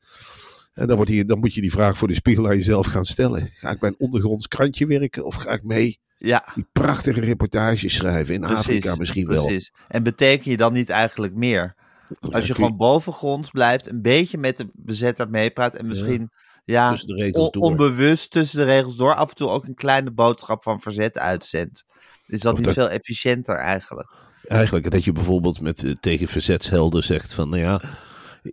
En 0.73 0.87
dan, 0.87 0.97
wordt 0.97 1.11
die, 1.11 1.25
dan 1.25 1.39
moet 1.39 1.55
je 1.55 1.61
die 1.61 1.71
vraag 1.73 1.97
voor 1.99 2.09
de 2.09 2.15
spiegel 2.15 2.47
aan 2.47 2.57
jezelf 2.57 2.87
gaan 2.87 3.05
stellen. 3.05 3.51
Ga 3.55 3.71
ik 3.71 3.79
bij 3.81 3.89
een 3.89 3.99
ondergronds 3.99 4.49
krantje 4.49 4.87
werken 4.87 5.25
of 5.25 5.35
ga 5.35 5.51
ik 5.51 5.63
mee 5.63 6.01
ja, 6.19 6.45
die 6.55 6.67
prachtige 6.73 7.21
reportages 7.21 7.95
schrijven 7.95 8.35
in 8.35 8.41
precies. 8.41 8.59
Afrika 8.59 8.95
misschien 8.95 9.27
wel? 9.27 9.45
precies. 9.45 9.73
En 9.89 10.03
beteken 10.03 10.51
je 10.51 10.57
dan 10.57 10.73
niet 10.73 10.89
eigenlijk 10.89 11.35
meer? 11.35 11.75
Als 12.21 12.47
je 12.47 12.55
gewoon 12.55 12.77
bovengronds 12.77 13.51
blijft, 13.51 13.89
een 13.89 14.03
beetje 14.03 14.39
met 14.39 14.57
de 14.57 14.67
bezetter 14.73 15.31
meepraat 15.31 15.75
en 15.75 15.87
misschien 15.87 16.31
ja, 16.65 16.91
tussen 16.91 17.35
on- 17.35 17.55
onbewust 17.63 18.31
tussen 18.31 18.59
de 18.59 18.65
regels 18.65 18.97
door 18.97 19.15
af 19.15 19.29
en 19.31 19.35
toe 19.37 19.49
ook 19.49 19.67
een 19.67 19.75
kleine 19.75 20.11
boodschap 20.11 20.63
van 20.63 20.81
verzet 20.81 21.19
uitzendt. 21.19 21.85
Is 22.27 22.41
dat 22.41 22.53
Of 22.53 22.59
niet 22.59 22.67
dat- 22.67 22.75
veel 22.75 22.91
efficiënter 22.91 23.57
eigenlijk? 23.57 24.13
Eigenlijk 24.47 24.91
dat 24.91 25.05
je 25.05 25.13
bijvoorbeeld 25.13 25.61
met, 25.61 25.85
eh, 25.85 25.93
tegen 25.93 26.29
verzetshelden 26.29 27.03
zegt 27.03 27.35
van, 27.35 27.49
nou 27.49 27.63
ja, 27.63 27.81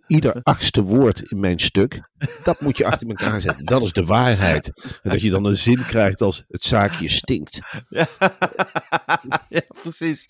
ieder 0.06 0.40
achtste 0.42 0.82
woord 0.82 1.20
in 1.20 1.40
mijn 1.40 1.58
stuk, 1.58 2.08
dat 2.44 2.60
moet 2.60 2.76
je 2.76 2.86
achter 2.86 3.08
elkaar 3.08 3.40
zetten. 3.40 3.64
Dat 3.64 3.82
is 3.82 3.92
de 3.92 4.04
waarheid. 4.04 4.82
En 5.02 5.10
dat 5.10 5.20
je 5.20 5.30
dan 5.30 5.44
een 5.44 5.56
zin 5.56 5.86
krijgt 5.86 6.20
als, 6.20 6.44
het 6.48 6.64
zaakje 6.64 7.08
stinkt. 7.08 7.60
Ja, 9.48 9.62
precies. 9.82 10.28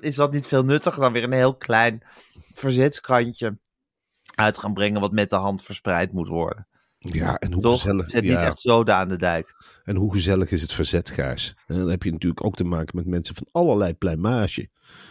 Is 0.00 0.14
dat 0.14 0.32
niet 0.32 0.46
veel 0.46 0.62
nuttiger 0.64 1.00
dan 1.00 1.12
weer 1.12 1.24
een 1.24 1.32
heel 1.32 1.56
klein 1.56 2.02
verzetskrantje 2.54 3.58
uit 4.34 4.58
gaan 4.58 4.74
brengen 4.74 5.00
wat 5.00 5.12
met 5.12 5.30
de 5.30 5.36
hand 5.36 5.62
verspreid 5.62 6.12
moet 6.12 6.28
worden? 6.28 6.66
Ja, 7.02 7.36
en 7.38 7.52
hoe 7.52 7.62
Toch? 7.62 7.80
gezellig, 7.80 8.08
Zet 8.08 8.22
niet 8.22 8.30
ja, 8.30 8.44
echt 8.44 8.58
zoden 8.60 8.94
aan 8.94 9.08
de 9.08 9.16
dijk. 9.16 9.54
en 9.84 9.96
hoe 9.96 10.12
gezellig 10.12 10.50
is 10.50 10.62
het 10.62 10.72
verzet, 10.72 11.10
Gijs? 11.10 11.54
En 11.66 11.78
dan 11.78 11.88
heb 11.88 12.02
je 12.02 12.12
natuurlijk 12.12 12.44
ook 12.44 12.54
te 12.54 12.64
maken 12.64 12.96
met 12.96 13.06
mensen 13.06 13.34
van 13.34 13.48
allerlei 13.50 13.94
pluimage. 13.94 14.68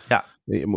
Ja. 0.07 0.25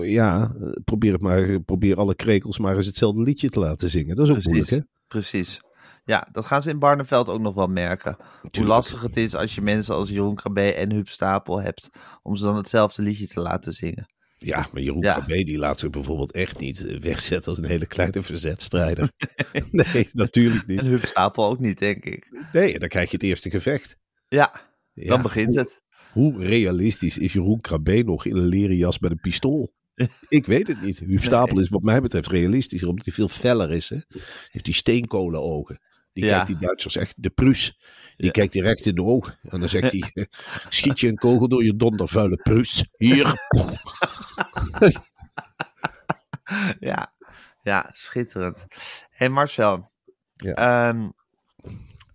Ja, 0.02 0.54
probeer, 0.84 1.12
het 1.12 1.20
maar, 1.20 1.60
probeer 1.60 1.96
alle 1.96 2.14
krekels 2.14 2.58
maar 2.58 2.76
eens 2.76 2.86
hetzelfde 2.86 3.22
liedje 3.22 3.48
te 3.48 3.58
laten 3.58 3.90
zingen. 3.90 4.16
Dat 4.16 4.28
is 4.28 4.36
ook 4.36 4.44
moeilijk, 4.44 4.70
hè? 4.70 4.78
Precies. 5.08 5.60
Ja, 6.04 6.28
dat 6.32 6.46
gaan 6.46 6.62
ze 6.62 6.70
in 6.70 6.78
Barneveld 6.78 7.28
ook 7.28 7.40
nog 7.40 7.54
wel 7.54 7.66
merken. 7.66 8.16
Hoe 8.56 8.64
lastig 8.64 9.02
het 9.02 9.16
is 9.16 9.34
als 9.34 9.54
je 9.54 9.60
mensen 9.60 9.94
als 9.94 10.08
Jeroen 10.08 10.34
Krabbe 10.34 10.74
en 10.74 10.92
Huub 10.92 11.08
Stapel 11.08 11.60
hebt 11.62 11.90
om 12.22 12.36
ze 12.36 12.44
dan 12.44 12.56
hetzelfde 12.56 13.02
liedje 13.02 13.26
te 13.26 13.40
laten 13.40 13.72
zingen. 13.72 14.13
Ja, 14.44 14.68
maar 14.72 14.82
Jeroen 14.82 15.02
Ja. 15.02 15.12
Krabbe 15.12 15.44
die 15.44 15.58
laat 15.58 15.80
zich 15.80 15.90
bijvoorbeeld 15.90 16.32
echt 16.32 16.58
niet 16.58 16.86
eh, 16.86 17.00
wegzetten 17.00 17.50
als 17.50 17.58
een 17.58 17.64
hele 17.64 17.86
kleine 17.86 18.22
verzetstrijder. 18.22 19.12
nee, 19.70 20.08
natuurlijk 20.12 20.66
En 20.68 20.74
niet. 20.74 20.86
Huub 20.86 21.04
Stapel 21.04 21.44
ook 21.44 21.58
niet, 21.58 21.78
denk 21.78 22.04
ik. 22.04 22.46
Nee, 22.52 22.78
dan 22.78 22.88
krijg 22.88 23.10
je 23.10 23.16
het 23.16 23.24
eerste 23.24 23.50
gevecht. 23.50 23.96
Ja, 24.28 24.52
Ja, 24.92 25.08
dan 25.08 25.22
begint 25.22 25.54
het. 25.54 25.82
Hoe 26.12 26.44
realistisch 26.44 27.18
is 27.18 27.32
Jeroen 27.32 27.60
Krabbe 27.60 28.02
nog 28.02 28.24
in 28.24 28.36
een 28.36 28.46
leren 28.46 28.76
jas 28.76 28.98
met 28.98 29.10
een 29.10 29.20
pistool? 29.20 29.72
Ik 30.28 30.46
weet 30.46 30.66
het 30.66 30.82
niet. 30.82 30.98
Huub 30.98 31.22
Stapel 31.22 31.60
is 31.60 31.68
wat 31.68 31.82
mij 31.82 32.00
betreft 32.00 32.28
realistischer, 32.28 32.88
omdat 32.88 33.04
hij 33.04 33.14
veel 33.14 33.28
feller 33.28 33.70
is. 33.70 33.88
Hè? 33.88 33.98
Heeft 34.50 34.64
die 34.64 34.74
steenkolenogen. 34.74 35.78
Die 36.14 36.24
Ja. 36.24 36.30
kijkt 36.30 36.46
die 36.46 36.56
Duitsers 36.56 36.96
echt, 36.96 37.14
de 37.16 37.30
Prus. 37.30 37.78
Die 38.16 38.26
Ja. 38.26 38.30
kijkt 38.32 38.52
direct 38.52 38.86
in 38.86 38.94
de 38.94 39.02
ogen. 39.02 39.38
En 39.42 39.60
dan 39.60 39.68
zegt 39.68 39.92
hij, 39.92 40.12
schiet 40.68 41.00
je 41.00 41.08
een 41.08 41.16
kogel 41.16 41.48
door 41.48 41.64
je 41.64 41.76
dondervuile 41.76 42.36
Prus. 42.36 42.84
Hier. 42.96 43.32
Ja, 46.80 47.14
ja 47.62 47.90
schitterend. 47.92 48.64
hey 49.10 49.28
Marcel. 49.28 49.90
Ja. 50.36 50.54
Ehm, 50.54 51.08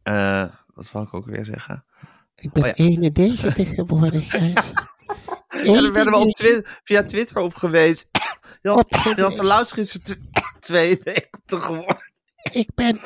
eh, 0.04 0.50
wat 0.74 0.92
wou 0.92 1.06
ik 1.06 1.14
ook 1.14 1.26
weer 1.26 1.46
zeggen? 1.46 1.86
Ik 2.36 2.52
ben 2.52 2.64
Oh 2.64 2.68
ja. 2.70 2.74
91 2.76 3.70
geworden. 3.74 4.24
Ja, 5.64 5.82
daar 5.82 5.92
werden 5.94 6.14
we 6.14 6.20
op 6.20 6.32
twi- 6.34 6.62
via 6.84 7.04
Twitter 7.04 7.38
op 7.38 7.54
geweest. 7.56 8.08
Je 8.62 8.70
had, 8.70 8.88
je 9.16 9.22
had 9.22 9.36
de 9.36 9.44
luistergister 9.44 10.02
tw- 10.02 10.18
92 10.60 11.64
geworden. 11.64 12.09
Ik 12.52 12.70
ben, 12.76 13.00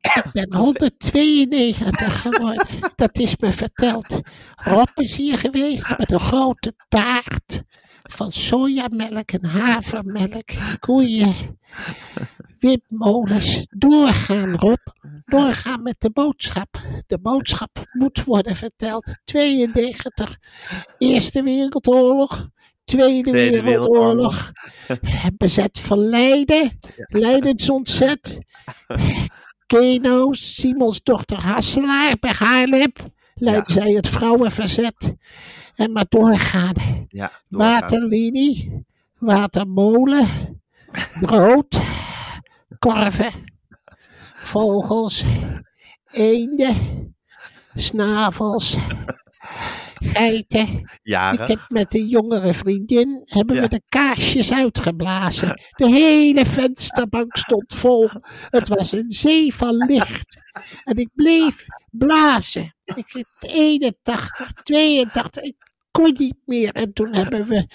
ik 0.00 0.24
ben 0.32 0.54
192 0.54 2.20
geworden. 2.20 2.66
Dat 2.96 3.18
is 3.18 3.36
me 3.36 3.52
verteld. 3.52 4.20
Rob 4.54 4.88
is 4.94 5.16
hier 5.16 5.38
geweest 5.38 5.98
met 5.98 6.12
een 6.12 6.20
grote 6.20 6.74
taart 6.88 7.62
van 8.02 8.32
sojamelk 8.32 9.30
en 9.30 9.44
havermelk, 9.44 10.50
koeien, 10.80 11.58
wipmolens. 12.58 13.66
Doorgaan, 13.70 14.54
Rob. 14.54 14.86
Doorgaan 15.24 15.82
met 15.82 15.96
de 15.98 16.10
boodschap. 16.10 16.76
De 17.06 17.18
boodschap 17.18 17.84
moet 17.92 18.24
worden 18.24 18.56
verteld. 18.56 19.16
92. 19.24 20.38
Eerste 20.98 21.42
Wereldoorlog. 21.42 22.48
Tweede, 22.86 23.30
Tweede 23.30 23.62
Wereldoorlog. 23.62 24.52
Bezet 25.38 25.78
van 25.78 25.98
Leiden. 25.98 26.78
Leidens 27.08 27.70
ontzet. 27.70 28.38
Keno, 29.66 30.32
Simons 30.32 31.02
dochter 31.02 31.42
Hasselaar 31.42 32.16
bij 32.20 32.32
Haarlem. 32.38 32.92
Leidde 33.34 33.72
zij 33.72 33.92
het 33.92 34.08
vrouwenverzet. 34.08 35.14
En 35.74 35.92
maar 35.92 36.06
doorgaan. 36.08 36.74
Ja, 37.08 37.32
doorgaan. 37.48 37.70
Waterlinie, 37.70 38.84
watermolen, 39.18 40.26
brood, 41.20 41.78
korven, 42.78 43.32
vogels, 44.36 45.24
eenden, 46.10 46.76
snavels, 47.74 48.76
geiten. 50.08 50.68
Ik 50.68 50.98
Jaren. 51.02 51.46
heb 51.46 51.64
met 51.68 51.94
een 51.94 52.06
jongere 52.06 52.54
vriendin 52.54 53.20
hebben 53.24 53.56
Ja. 53.56 53.62
we 53.62 53.68
de 53.68 53.82
kaarsjes 53.88 54.52
uitgeblazen. 54.52 55.60
De 55.76 55.86
hele 55.88 56.46
vensterbank 56.46 57.36
stond 57.36 57.74
vol. 57.74 58.08
Het 58.50 58.68
was 58.68 58.92
een 58.92 59.10
zee 59.10 59.54
van 59.54 59.74
licht. 59.76 60.42
En 60.84 60.96
ik 60.96 61.08
bleef 61.14 61.66
blazen. 61.90 62.74
Ik 62.84 63.04
heb 63.12 63.26
81, 63.40 64.52
82. 64.62 65.42
Ik 65.42 65.54
kon 65.90 66.14
niet 66.18 66.36
meer. 66.44 66.72
En 66.72 66.92
toen 66.92 67.14
hebben 67.14 67.46
we 67.46 67.66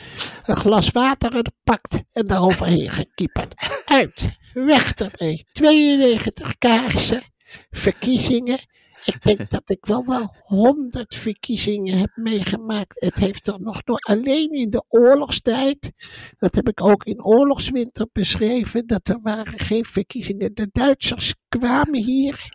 een 0.45 0.55
glas 0.57 0.89
water 0.89 1.31
gepakt 1.31 2.01
en 2.11 2.27
daaroverheen 2.27 2.89
gekieperd. 2.91 3.81
Uit. 3.85 4.39
Weg 4.53 4.93
ermee. 4.93 5.45
92 5.51 6.57
kaarsen. 6.57 7.21
Verkiezingen. 7.69 8.57
Ik 9.05 9.23
denk 9.23 9.49
dat 9.49 9.69
ik 9.69 9.85
wel 9.85 10.05
wel 10.05 10.35
honderd 10.39 11.15
verkiezingen 11.15 11.97
heb 11.97 12.11
meegemaakt. 12.15 12.99
Het 12.99 13.17
heeft 13.17 13.47
er 13.47 13.61
nog 13.61 13.83
door 13.83 13.99
alleen 13.99 14.51
in 14.51 14.69
de 14.69 14.83
oorlogstijd. 14.87 15.91
Dat 16.37 16.55
heb 16.55 16.67
ik 16.67 16.81
ook 16.81 17.03
in 17.03 17.23
oorlogswinter 17.23 18.07
beschreven. 18.11 18.87
Dat 18.87 19.07
er 19.07 19.19
waren 19.21 19.59
geen 19.59 19.85
verkiezingen. 19.85 20.53
De 20.53 20.69
Duitsers 20.71 21.35
kwamen 21.49 22.03
hier 22.03 22.53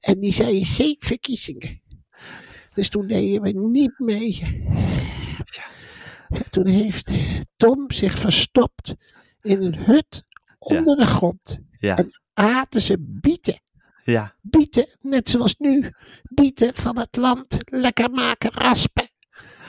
en 0.00 0.20
die 0.20 0.32
zeiden 0.32 0.64
geen 0.64 0.96
verkiezingen. 0.98 1.82
Dus 2.72 2.88
toen 2.88 3.06
deden 3.06 3.42
we 3.42 3.50
niet 3.50 3.98
mee. 3.98 4.40
En 6.28 6.50
toen 6.50 6.66
heeft 6.66 7.12
Tom 7.56 7.90
zich 7.90 8.18
verstopt 8.18 8.94
in 9.40 9.62
een 9.62 9.76
hut 9.76 10.22
onder 10.58 10.96
de 10.96 11.06
grond. 11.06 11.58
Ja, 11.78 11.96
En 11.96 12.20
aten 12.32 12.82
ze 12.82 12.96
bieten 13.00 13.61
ja, 14.04 14.34
bieten, 14.40 14.86
net 15.00 15.28
zoals 15.28 15.54
nu. 15.58 15.90
Bieten 16.22 16.74
van 16.74 16.98
het 16.98 17.16
land, 17.16 17.56
lekker 17.64 18.10
maken, 18.10 18.50
raspen. 18.50 19.10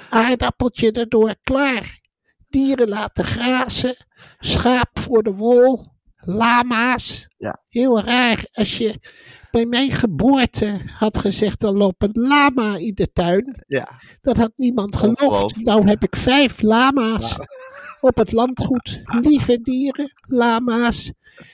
Aardappeltje 0.09 0.91
erdoor, 0.91 1.35
klaar. 1.43 2.01
Dieren 2.49 2.89
laten 2.89 3.25
grazen, 3.25 3.95
schaap 4.39 4.99
voor 4.99 5.23
de 5.23 5.33
wol, 5.33 5.85
lama's. 6.15 7.27
Ja. 7.37 7.61
Heel 7.69 8.01
raar, 8.01 8.45
als 8.51 8.77
je 8.77 8.99
bij 9.51 9.65
mijn 9.65 9.91
geboorte 9.91 10.81
had 10.97 11.17
gezegd, 11.17 11.63
er 11.63 11.77
loopt 11.77 12.03
een 12.03 12.11
lama 12.13 12.75
in 12.77 12.93
de 12.95 13.11
tuin. 13.11 13.63
ja. 13.67 13.99
Dat 14.21 14.37
had 14.37 14.51
niemand 14.55 14.95
geloofd. 14.95 15.63
Nou 15.63 15.87
heb 15.87 16.03
ik 16.03 16.15
vijf 16.15 16.61
lama's 16.61 17.37
op 18.01 18.15
het 18.17 18.31
landgoed. 18.31 19.01
Lieve 19.03 19.61
dieren, 19.61 20.11
lama's. 20.27 21.11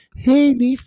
Heel 0.10 0.54
lief. 0.54 0.84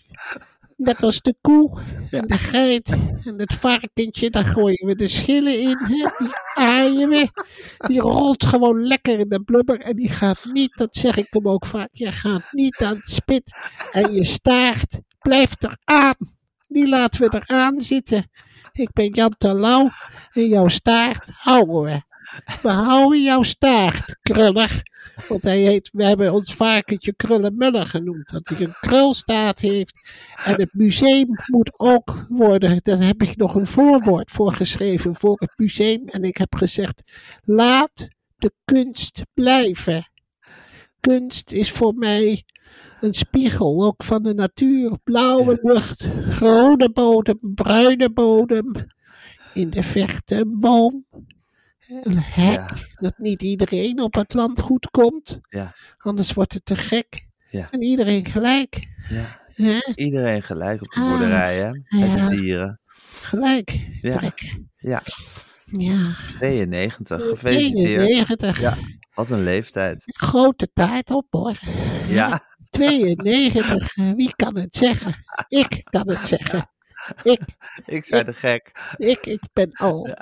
Net 0.83 1.03
als 1.03 1.21
de 1.21 1.35
koe 1.41 1.81
en 2.11 2.27
de 2.27 2.39
geit 2.39 2.89
en 3.25 3.39
het 3.39 3.55
varkentje, 3.55 4.31
daar 4.31 4.45
gooien 4.45 4.87
we 4.87 4.97
de 4.97 5.09
schillen 5.09 5.61
in. 5.61 5.79
Hè? 5.79 6.09
Die 6.19 6.35
aaien 6.55 7.09
we. 7.09 7.29
Die 7.87 8.01
rolt 8.01 8.45
gewoon 8.45 8.83
lekker 8.83 9.19
in 9.19 9.29
de 9.29 9.43
blubber 9.43 9.81
en 9.81 9.97
die 9.97 10.09
gaat 10.09 10.45
niet, 10.53 10.77
dat 10.77 10.95
zeg 10.95 11.17
ik 11.17 11.27
hem 11.31 11.49
ook 11.49 11.67
vaak, 11.67 11.89
je 11.93 12.13
gaat 12.13 12.53
niet 12.53 12.83
aan 12.83 12.97
het 12.97 13.11
spit. 13.11 13.53
En 13.93 14.13
je 14.13 14.25
staart 14.25 14.99
blijft 15.19 15.63
er 15.63 15.77
aan. 15.85 16.17
Die 16.69 16.89
laten 16.89 17.21
we 17.21 17.43
eraan 17.47 17.81
zitten. 17.81 18.31
Ik 18.73 18.93
ben 18.93 19.09
Jan 19.09 19.35
Terlouw 19.39 19.91
en 20.33 20.49
jouw 20.49 20.69
staart 20.69 21.31
houden 21.33 21.83
we. 21.83 22.12
We 22.63 22.69
houden 22.69 23.23
jouw 23.23 23.43
staart, 23.43 24.17
kruller. 24.23 24.83
Want 25.29 25.43
hij 25.43 25.59
heet, 25.59 25.91
we 25.93 26.05
hebben 26.05 26.33
ons 26.33 26.55
varkentje 26.55 27.15
Krullenmuller 27.15 27.87
genoemd. 27.87 28.31
Dat 28.31 28.49
hij 28.49 28.61
een 28.61 28.75
krulstaart 28.81 29.59
heeft. 29.59 30.01
En 30.45 30.61
het 30.61 30.75
museum 30.75 31.29
moet 31.47 31.73
ook 31.77 32.27
worden. 32.29 32.79
Daar 32.83 33.03
heb 33.03 33.23
ik 33.23 33.37
nog 33.37 33.55
een 33.55 33.67
voorwoord 33.67 34.31
voor 34.31 34.55
geschreven 34.55 35.17
voor 35.17 35.37
het 35.39 35.53
museum. 35.57 36.09
En 36.09 36.23
ik 36.23 36.37
heb 36.37 36.55
gezegd: 36.55 37.03
laat 37.41 38.09
de 38.37 38.53
kunst 38.65 39.21
blijven. 39.35 40.11
Kunst 41.01 41.53
is 41.53 41.71
voor 41.71 41.95
mij 41.95 42.45
een 43.01 43.15
spiegel, 43.15 43.85
ook 43.85 44.03
van 44.03 44.23
de 44.23 44.35
natuur. 44.35 44.99
Blauwe 45.05 45.59
lucht, 45.63 46.07
groene 46.29 46.91
bodem, 46.93 47.39
bruine 47.41 48.11
bodem. 48.11 48.73
In 49.55 49.71
de 49.71 49.83
verte 49.83 50.35
een 50.35 50.61
boom. 50.61 51.07
Een 51.89 52.19
hek, 52.19 52.53
Ja. 52.55 52.67
dat 52.95 53.19
niet 53.19 53.43
iedereen 53.43 54.01
op 54.01 54.15
het 54.15 54.35
land 54.35 54.61
goed 54.61 54.91
komt. 54.91 55.39
Ja. 55.49 55.75
Anders 55.99 56.33
wordt 56.33 56.53
het 56.53 56.65
te 56.65 56.77
gek. 56.77 57.27
Ja. 57.51 57.69
En 57.71 57.83
iedereen 57.83 58.25
gelijk. 58.25 58.87
Ja. 59.09 59.41
Iedereen 59.95 60.43
gelijk 60.43 60.83
op 60.83 60.91
de 60.93 61.01
Ah, 61.01 61.09
boerderij, 61.09 61.57
hè? 61.59 61.71
Met 61.71 61.85
ja. 62.17 62.29
de 62.29 62.37
dieren. 62.37 62.81
Gelijk 63.23 63.71
Ja. 64.01 64.21
Ja, 64.77 65.03
Ja. 65.65 66.15
92. 66.29 67.23
Gefeliciteerd. 67.29 68.05
92. 68.07 68.61
Ja. 68.61 68.77
Wat 69.15 69.31
een 69.31 69.43
leeftijd. 69.43 70.03
Grote 70.07 70.69
taart 70.73 71.11
op 71.11 71.27
hoor. 71.31 71.59
Ja, 72.09 72.41
92. 72.71 73.95
Wie 73.95 74.35
kan 74.37 74.57
het 74.57 74.75
zeggen? 74.77 75.15
Ik 75.49 75.81
kan 75.85 76.09
het 76.09 76.29
zeggen. 76.29 76.67
Ik, 77.23 77.41
ik 77.87 78.05
zei 78.05 78.25
de 78.25 78.33
gek. 78.33 78.95
ik, 78.97 79.27
ik 79.27 79.41
ben 79.53 79.73
al 79.73 80.17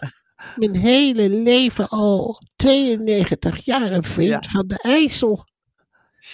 mijn 0.56 0.76
hele 0.76 1.28
leven 1.30 1.88
al 1.88 2.42
92 2.56 3.64
jaar 3.64 3.92
een 3.92 4.04
vriend 4.04 4.44
Ja. 4.44 4.50
van 4.50 4.66
de 4.66 4.78
IJssel. 4.78 5.44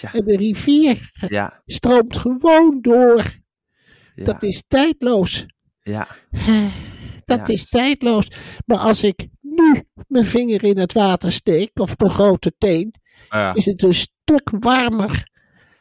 Ja, 0.01 0.13
En 0.13 0.25
de 0.25 0.35
rivier 0.37 1.11
ja, 1.27 1.61
stroomt 1.65 2.17
gewoon 2.17 2.77
door. 2.81 3.23
ja. 4.15 4.23
Dat 4.25 4.43
is 4.43 4.63
tijdloos. 4.67 5.45
ja. 5.81 6.07
Dat 7.25 7.47
Ja. 7.47 7.53
is 7.53 7.69
tijdloos. 7.69 8.27
Maar 8.65 8.77
als 8.77 9.03
ik 9.03 9.27
nu 9.41 9.83
mijn 10.07 10.25
vinger 10.25 10.63
in 10.63 10.77
het 10.77 10.93
water 10.93 11.31
steek, 11.31 11.79
of 11.79 11.97
mijn 11.97 12.11
grote 12.11 12.53
teen, 12.57 12.93
Ja. 13.29 13.53
is 13.53 13.65
het 13.65 13.83
een 13.83 13.93
stuk 13.93 14.49
warmer 14.59 15.29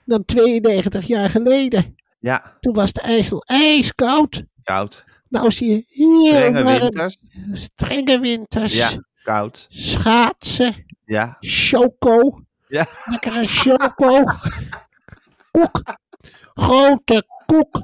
dan 0.05 0.25
92 0.25 1.07
jaar 1.07 1.31
geleden. 1.31 1.95
ja, 2.19 2.57
Toen 2.61 2.75
was 2.75 2.93
de 2.93 3.01
IJssel 3.01 3.43
ijskoud. 3.43 4.43
koud. 4.63 5.05
Nou 5.39 5.53
zie 5.53 5.69
je 5.71 5.85
heel 5.89 6.29
Strenge 6.29 6.65
winters. 6.79 7.17
Strenge 7.53 8.21
winters. 8.21 8.75
Ja, 8.75 8.91
koud. 9.23 9.67
Schaatsen. 9.69 10.75
Ja, 11.05 11.37
Choco. 11.41 12.41
ja, 12.69 12.87
Lekkere 13.05 13.47
choco. 13.47 14.25
Koek. 15.53 15.83
Grote 16.55 17.25
koek. 17.47 17.81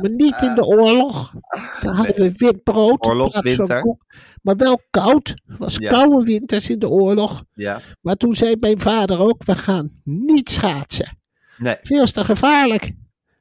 Maar 0.00 0.10
niet 0.10 0.42
in 0.42 0.54
de 0.54 0.64
oorlog. 0.64 1.32
Daar 1.80 1.94
hadden 1.94 2.14
we 2.14 2.32
wit 2.36 2.62
brood. 2.62 3.06
Oorlogswinter. 3.06 3.96
Maar 4.42 4.56
wel 4.56 4.80
koud. 4.90 5.28
Het 5.46 5.58
was 5.58 5.76
Ja. 5.76 5.90
koude 5.90 6.24
winters 6.24 6.70
in 6.70 6.78
de 6.78 6.88
oorlog. 6.88 7.44
ja. 7.54 7.80
Maar 8.00 8.14
toen 8.16 8.34
zei 8.34 8.56
mijn 8.60 8.80
vader 8.80 9.18
ook, 9.18 9.44
we 9.44 9.56
gaan 9.56 10.00
niet 10.04 10.50
schaatsen. 10.50 11.18
Nee, 11.56 11.76
Veel 11.82 12.06
te 12.06 12.24
gevaarlijk. 12.24 12.92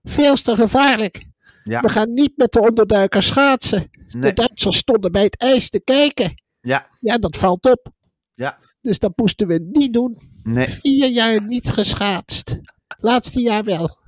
Veel 0.03 0.35
te 0.35 0.55
gevaarlijk. 0.55 1.25
Ja, 1.63 1.81
We 1.81 1.89
gaan 1.89 2.13
niet 2.13 2.31
met 2.35 2.51
de 2.51 2.59
onderduikers 2.61 3.27
schaatsen. 3.27 3.89
nee. 4.09 4.21
De 4.21 4.33
Duitsers 4.33 4.77
stonden 4.77 5.11
bij 5.11 5.23
het 5.23 5.37
ijs 5.37 5.69
te 5.69 5.81
kijken. 5.83 6.43
Ja, 6.61 6.87
Ja, 6.99 7.17
dat 7.17 7.37
valt 7.37 7.65
op. 7.65 7.91
ja, 8.33 8.57
Dus 8.81 8.99
dat 8.99 9.11
moesten 9.15 9.47
we 9.47 9.67
niet 9.71 9.93
doen. 9.93 10.17
nee. 10.43 10.69
Vier 10.69 11.07
jaar 11.09 11.41
niet 11.45 11.69
geschaatst. 11.69 12.57
Laatste 12.97 13.41
jaar 13.41 13.63
wel. 13.63 13.99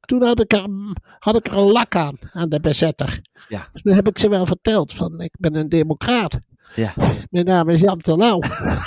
Toen 0.00 0.22
had 0.22 0.40
ik, 0.40 0.52
er, 0.52 0.66
had 1.18 1.36
ik 1.36 1.46
er 1.46 1.56
een 1.56 1.72
lak 1.72 1.96
aan, 1.96 2.18
aan 2.32 2.48
de 2.48 2.60
bezetter. 2.60 3.20
Ja, 3.48 3.68
Dus 3.72 3.82
nu 3.82 3.92
heb 3.92 4.08
ik 4.08 4.18
ze 4.18 4.28
wel 4.28 4.46
verteld 4.46 4.92
van, 4.92 5.20
ik 5.20 5.34
ben 5.38 5.54
een 5.54 5.68
democraat. 5.68 6.40
ja. 6.74 6.92
Mijn 7.30 7.44
naam 7.44 7.68
is 7.68 7.80
Jan 7.80 7.98
Terlouw. 7.98 8.38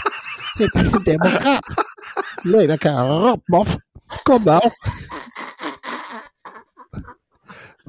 ik 0.66 0.72
ben 0.72 0.94
een 0.94 1.04
democraat. 1.04 1.66
Lelijke 2.42 2.90
rapmof. 2.90 3.76
Kom 4.24 4.44
nou. 4.44 4.72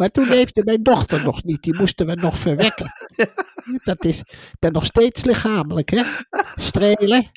Maar 0.01 0.11
toen 0.11 0.29
leefde 0.29 0.65
mijn 0.65 0.83
dochter 0.83 1.25
nog 1.25 1.45
niet. 1.45 1.63
Die 1.63 1.75
moesten 1.75 2.07
we 2.07 2.15
nog 2.15 2.39
verwekken. 2.39 2.93
Dat 3.85 4.05
is, 4.05 4.19
ik 4.19 4.57
ben 4.59 4.73
nog 4.73 4.85
steeds 4.85 5.25
lichamelijk, 5.25 5.91
hè. 5.91 6.03
Strelen. 6.57 7.31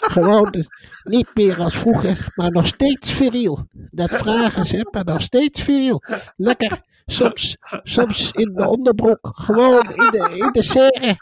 Gewoon 0.00 0.66
niet 1.02 1.28
meer 1.34 1.60
als 1.60 1.78
vroeger, 1.78 2.32
maar 2.34 2.50
nog 2.50 2.66
steeds 2.66 3.12
viriel. 3.12 3.68
Dat 3.72 4.10
vragen 4.10 4.66
ze, 4.66 4.88
maar 4.90 5.04
nog 5.04 5.22
steeds 5.22 5.62
viriel. 5.62 6.02
Lekker, 6.36 6.80
soms, 7.06 7.56
soms 7.82 8.30
in 8.30 8.52
de 8.54 8.68
onderbroek. 8.68 9.30
Gewoon 9.32 9.82
in 9.82 10.10
de, 10.10 10.34
in 10.36 10.52
de 10.52 10.62
serre. 10.62 11.16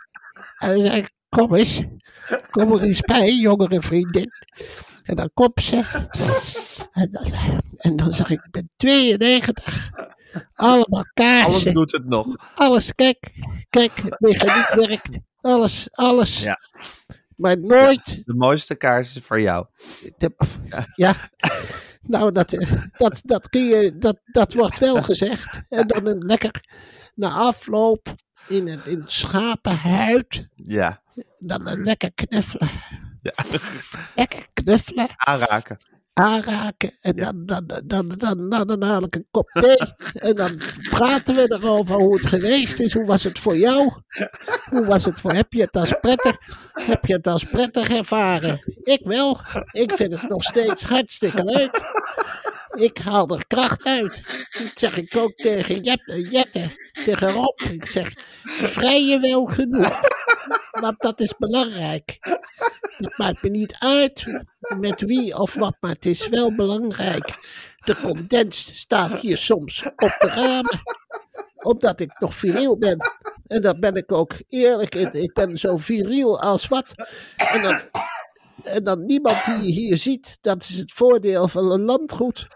En 0.59 0.75
dan 0.75 0.81
zeg 0.85 0.94
ik, 0.94 1.11
kom 1.29 1.55
eens. 1.55 1.83
Kom 2.51 2.72
er 2.72 2.83
eens 2.83 3.01
bij, 3.01 3.35
jongere 3.35 3.81
vriendin. 3.81 4.31
En 5.03 5.16
dan 5.16 5.31
komt 5.35 5.62
ze. 5.62 5.83
En 6.92 7.09
dan, 7.11 7.61
en 7.77 7.96
dan 7.96 8.12
zeg 8.12 8.31
ik, 8.31 8.44
ik 8.44 8.51
ben 8.51 8.70
92. 8.77 9.90
Allemaal 10.54 10.86
Alles 10.90 11.10
kaarsen. 11.14 11.74
doet 11.74 11.92
het 11.92 12.04
nog. 12.06 12.36
Alles, 12.54 12.94
kijk, 12.94 13.32
kijk, 13.70 13.92
het 13.96 14.20
mechaniek 14.20 14.86
werkt. 14.88 15.18
Alles, 15.40 15.88
alles. 15.90 16.42
Ja. 16.42 16.58
Maar 17.36 17.58
nooit. 17.60 18.22
De 18.24 18.34
mooiste 18.34 18.74
kaars 18.74 19.16
is 19.16 19.22
voor 19.22 19.40
jou. 19.40 19.66
de- 20.18 20.34
ja. 20.94 21.14
Nou, 22.02 22.32
dat, 22.32 22.50
dat, 22.96 23.20
dat 23.24 23.48
kun 23.48 23.64
je, 23.64 23.96
dat, 23.98 24.20
dat 24.24 24.52
wordt 24.52 24.78
wel 24.78 25.02
gezegd. 25.02 25.60
En 25.68 25.86
dan 25.86 26.06
een 26.06 26.18
lekker, 26.18 26.64
na 27.14 27.30
afloop, 27.32 28.14
in 28.48 28.68
een, 28.68 28.84
in 28.84 29.02
schapenhuid, 29.06 30.48
Ja, 30.54 31.02
dan 31.38 31.66
een 31.66 31.82
lekker 31.82 32.12
knuffelen. 32.12 32.68
Ja. 33.22 33.32
Lekker 34.14 34.46
knuffelen, 34.52 35.08
aanraken. 35.16 35.76
Aanraken. 36.16 36.90
En 37.00 37.16
dan, 37.16 37.46
dan, 37.46 37.83
dan, 37.85 38.09
dan, 38.18 38.66
dan, 38.66 38.83
haal 38.83 39.02
ik 39.02 39.14
een 39.14 39.26
kop 39.31 39.48
thee. 39.48 39.76
En 40.12 40.35
dan 40.35 40.61
praten 40.90 41.35
we 41.35 41.52
erover 41.52 41.94
hoe 41.94 42.18
het 42.18 42.26
geweest 42.26 42.81
is. 42.81 42.92
Hoe 42.92 43.07
was 43.07 43.22
het 43.22 43.38
voor 43.38 43.57
jou? 43.57 43.92
Hoe 44.70 44.85
was 44.85 45.05
het 45.05 45.20
voor, 45.20 45.33
heb 45.33 45.52
je 45.52 45.61
het 45.61 45.76
als 45.76 45.94
prettig, 46.00 46.37
heb 46.72 47.05
je 47.05 47.12
het 47.12 47.26
als 47.26 47.44
prettig 47.44 47.88
ervaren? 47.88 48.59
Ik 48.83 49.00
wel. 49.02 49.40
Ik 49.70 49.92
vind 49.92 50.12
het 50.12 50.29
nog 50.29 50.42
steeds 50.42 50.83
hartstikke 50.83 51.44
leuk. 51.44 51.81
Ik 52.76 52.98
haal 52.98 53.29
er 53.29 53.46
kracht 53.46 53.85
uit. 53.85 54.22
Dat 54.59 54.70
zeg 54.74 54.96
ik 54.96 55.16
ook 55.16 55.35
tegen 55.35 55.83
Jette, 55.83 56.29
Jette, 56.29 56.90
tegen 57.05 57.31
Rob. 57.31 57.61
Ik 57.61 57.87
zeg, 57.87 58.12
vrij 58.44 59.05
je 59.05 59.20
wel 59.20 59.44
genoeg. 59.44 60.00
Want 60.80 61.00
dat 61.00 61.20
is 61.20 61.34
belangrijk. 61.38 62.16
Het 62.96 63.18
maakt 63.18 63.42
me 63.42 63.48
niet 63.48 63.76
uit 63.78 64.44
met 64.78 65.00
wie 65.00 65.38
of 65.38 65.54
wat, 65.54 65.76
maar 65.80 65.90
het 65.90 66.06
is 66.06 66.28
wel 66.28 66.54
belangrijk. 66.54 67.34
De 67.84 67.96
condens 67.96 68.78
staat 68.78 69.18
hier 69.18 69.36
soms 69.36 69.86
op 69.86 70.16
de 70.18 70.26
ramen. 70.34 70.80
Omdat 71.56 72.00
ik 72.00 72.20
nog 72.20 72.34
viriel 72.34 72.78
ben. 72.78 72.98
En 73.46 73.62
daar 73.62 73.78
ben 73.78 73.94
ik 73.94 74.12
ook 74.12 74.32
eerlijk. 74.48 74.94
Ik 74.94 75.32
ben 75.32 75.58
zo 75.58 75.76
viriel 75.76 76.40
als 76.40 76.68
wat. 76.68 76.94
En 77.36 77.62
dan, 77.62 77.80
en 78.62 78.84
dan 78.84 79.04
niemand 79.04 79.44
die 79.44 79.54
je 79.54 79.80
hier 79.80 79.98
ziet. 79.98 80.38
Dat 80.40 80.62
is 80.62 80.78
het 80.78 80.92
voordeel 80.92 81.48
van 81.48 81.70
een 81.70 81.82
landgoed. 81.82 82.46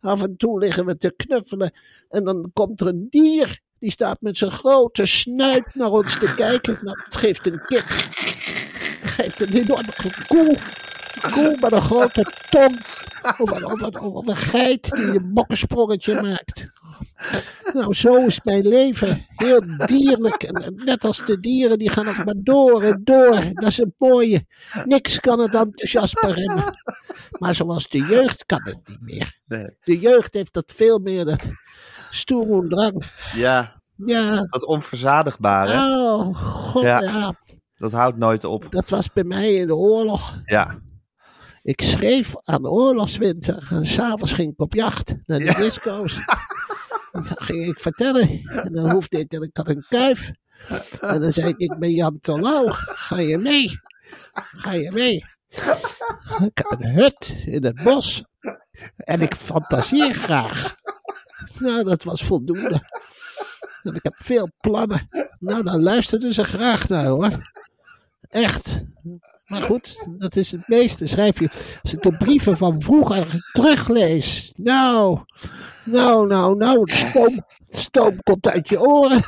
Af 0.00 0.22
en 0.22 0.36
toe 0.36 0.58
liggen 0.58 0.86
we 0.86 0.96
te 0.96 1.14
knuffelen. 1.16 1.72
En 2.08 2.24
dan 2.24 2.50
komt 2.52 2.80
er 2.80 2.86
een 2.86 3.06
dier. 3.10 3.60
Die 3.80 3.90
staat 3.90 4.20
met 4.20 4.38
zijn 4.38 4.50
grote 4.50 5.06
snuit 5.06 5.74
naar 5.74 5.90
ons 5.90 6.18
te 6.18 6.34
kijken. 6.34 6.78
Nou, 6.82 7.00
het 7.04 7.16
geeft 7.16 7.46
een 7.46 7.62
kip. 7.66 7.84
Het 9.00 9.10
geeft 9.10 9.40
een 9.40 9.52
enorme 9.52 9.92
koe. 10.26 10.58
Een 11.22 11.30
koe 11.30 11.56
met 11.60 11.72
een 11.72 11.80
grote 11.80 12.32
tong. 12.50 12.78
Of 13.38 13.50
een, 13.50 13.64
of 13.64 13.80
een, 13.80 14.00
of 14.00 14.26
een 14.26 14.36
geit 14.36 14.90
die 14.90 15.04
een 15.04 15.32
bokkensprongetje 15.34 16.20
maakt. 16.22 16.66
Nou, 17.72 17.94
zo 17.94 18.26
is 18.26 18.40
mijn 18.42 18.68
leven. 18.68 19.26
Heel 19.28 19.62
dierlijk. 19.86 20.42
En 20.42 20.72
net 20.84 21.04
als 21.04 21.24
de 21.24 21.40
dieren, 21.40 21.78
die 21.78 21.90
gaan 21.90 22.08
ook 22.08 22.24
maar 22.24 22.34
door 22.36 22.82
en 22.82 23.00
door. 23.04 23.44
Dat 23.52 23.68
is 23.68 23.76
het 23.76 23.92
mooie. 23.98 24.46
Niks 24.84 25.20
kan 25.20 25.38
het 25.38 25.54
enthousiasme 25.54 26.32
remmen. 26.32 26.80
Maar 27.38 27.54
zoals 27.54 27.88
de 27.88 27.98
jeugd 27.98 28.46
kan 28.46 28.60
het 28.62 28.78
niet 28.88 29.00
meer. 29.00 29.38
De 29.84 29.98
jeugd 29.98 30.34
heeft 30.34 30.52
dat 30.52 30.72
veel 30.74 30.98
meer. 30.98 31.24
Dat, 31.24 31.42
Stoer 32.10 32.62
en 32.62 32.68
drang. 32.68 33.04
Ja, 33.34 33.82
Ja. 33.96 34.46
dat 34.50 34.66
onverzadigbare, 34.66 35.72
Oh, 35.72 36.36
god, 36.36 36.82
Ja. 36.82 37.00
ja. 37.00 37.34
dat 37.76 37.92
houdt 37.92 38.16
nooit 38.16 38.44
op. 38.44 38.66
Dat 38.70 38.88
was 38.88 39.12
bij 39.12 39.24
mij 39.24 39.54
in 39.54 39.66
de 39.66 39.74
oorlog. 39.74 40.40
Ja, 40.44 40.78
Ik 41.62 41.80
schreef 41.82 42.34
aan 42.42 42.62
de 42.62 42.68
oorlogswinter 42.70 43.66
en 43.70 43.86
s'avonds 43.86 44.32
ging 44.32 44.52
ik 44.52 44.60
op 44.60 44.74
jacht 44.74 45.14
naar 45.26 45.38
de 45.38 45.44
Ja. 45.44 45.54
disco's. 45.54 46.18
En 47.12 47.24
dan 47.24 47.36
ging 47.46 47.66
ik 47.66 47.80
vertellen. 47.80 48.28
En 48.44 48.72
dan 48.72 48.90
hoefde 48.90 49.18
ik, 49.18 49.32
en 49.32 49.42
ik 49.42 49.56
had 49.56 49.68
een 49.68 49.84
kuif. 49.88 50.30
En 51.00 51.20
dan 51.20 51.32
zei 51.32 51.48
ik, 51.48 51.58
ik 51.58 51.78
ben 51.78 51.90
Jan 51.90 52.18
Terlouw. 52.20 52.64
Ga 52.68 53.18
je 53.18 53.38
mee? 53.38 53.70
Ga 54.32 54.72
je 54.72 54.90
mee? 54.92 55.14
Ik 56.44 56.50
heb 56.68 56.74
een 56.80 56.90
hut 56.92 57.42
in 57.44 57.64
het 57.64 57.82
bos. 57.82 58.24
En 58.96 59.20
ik 59.20 59.34
fantaseer 59.34 60.14
graag. 60.14 60.74
Nou, 61.60 61.84
dat 61.84 62.02
was 62.02 62.24
voldoende. 62.24 62.82
En 63.82 63.94
ik 63.94 64.02
heb 64.02 64.14
veel 64.16 64.48
plannen. 64.60 65.08
Nou, 65.38 65.62
dan 65.62 65.82
luisterden 65.82 66.34
ze 66.34 66.44
graag 66.44 66.88
naar 66.88 67.06
hoor. 67.06 67.50
Echt. 68.28 68.82
Maar 69.46 69.62
goed, 69.62 70.06
dat 70.18 70.36
is 70.36 70.50
het 70.50 70.68
meeste. 70.68 71.06
Schrijf 71.06 71.38
je, 71.38 71.48
als 71.82 71.92
ik 71.92 72.02
de 72.02 72.16
brieven 72.16 72.56
van 72.56 72.82
vroeger 72.82 73.26
teruglees. 73.52 74.52
Nou, 74.56 75.18
nou, 75.84 76.26
nou, 76.26 76.56
nou, 76.56 76.80
het 76.80 76.90
stoom, 76.90 77.44
stoom 77.68 78.22
komt 78.22 78.48
uit 78.48 78.68
je 78.68 78.80
oren. 78.80 79.22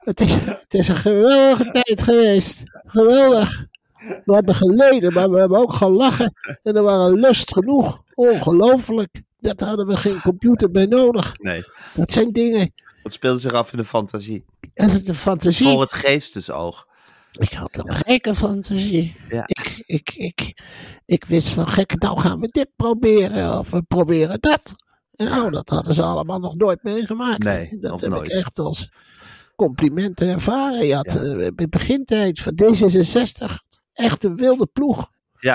Het 0.00 0.20
is, 0.20 0.34
het 0.34 0.74
is 0.74 0.88
een 0.88 0.96
geweldige 0.96 1.70
tijd 1.70 2.02
geweest. 2.02 2.62
Geweldig. 2.86 3.66
We 4.24 4.34
hebben 4.34 4.54
geleden, 4.54 5.12
maar 5.12 5.30
we 5.30 5.38
hebben 5.38 5.58
ook 5.58 5.72
gelachen. 5.72 6.34
En 6.62 6.76
er 6.76 6.82
waren 6.82 7.20
lust 7.20 7.52
genoeg. 7.52 8.02
Ongelooflijk. 8.14 9.22
Dat 9.38 9.60
hadden 9.60 9.86
we 9.86 9.96
geen 9.96 10.20
computer 10.20 10.70
bij 10.70 10.86
nodig. 10.86 11.38
nee. 11.38 11.64
Dat 11.94 12.10
zijn 12.10 12.32
dingen. 12.32 12.72
Dat 13.02 13.12
speelde 13.12 13.38
zich 13.38 13.52
af 13.52 13.72
in 13.72 13.78
de 13.78 13.84
fantasie. 13.84 14.44
Is 14.74 15.04
de 15.04 15.14
fantasie. 15.14 15.68
Voor 15.68 15.80
het 15.80 15.92
geestesoog. 15.92 16.86
Ik 17.32 17.52
had 17.52 17.78
een 17.78 17.94
gekke 17.94 18.34
fantasie. 18.34 19.16
Ja. 19.28 19.42
Ik, 19.46 19.82
ik, 19.86 20.14
ik, 20.14 20.62
ik 21.04 21.24
wist 21.24 21.48
van 21.48 21.68
gek, 21.68 22.00
nou 22.00 22.20
gaan 22.20 22.40
we 22.40 22.46
dit 22.48 22.68
proberen 22.76 23.58
of 23.58 23.70
we 23.70 23.82
proberen 23.82 24.40
dat. 24.40 24.74
En 25.14 25.26
nou, 25.26 25.50
dat 25.50 25.68
hadden 25.68 25.94
ze 25.94 26.02
allemaal 26.02 26.38
nog 26.38 26.54
nooit 26.56 26.82
meegemaakt. 26.82 27.42
Nee, 27.44 27.78
dat 27.80 28.00
heb 28.00 28.10
nooit. 28.10 28.32
ik 28.32 28.38
echt 28.38 28.58
als 28.58 28.90
complimenten 29.56 30.28
ervaren. 30.28 30.86
Je 30.86 30.94
had 30.94 31.06
eh, 31.06 31.22
in 31.22 31.52
de 31.56 31.68
begintijd 31.68 32.40
van 32.40 32.52
D66 32.62 33.54
echt 33.92 34.24
een 34.24 34.36
wilde 34.36 34.66
ploeg. 34.66 35.10
Ja, 35.40 35.54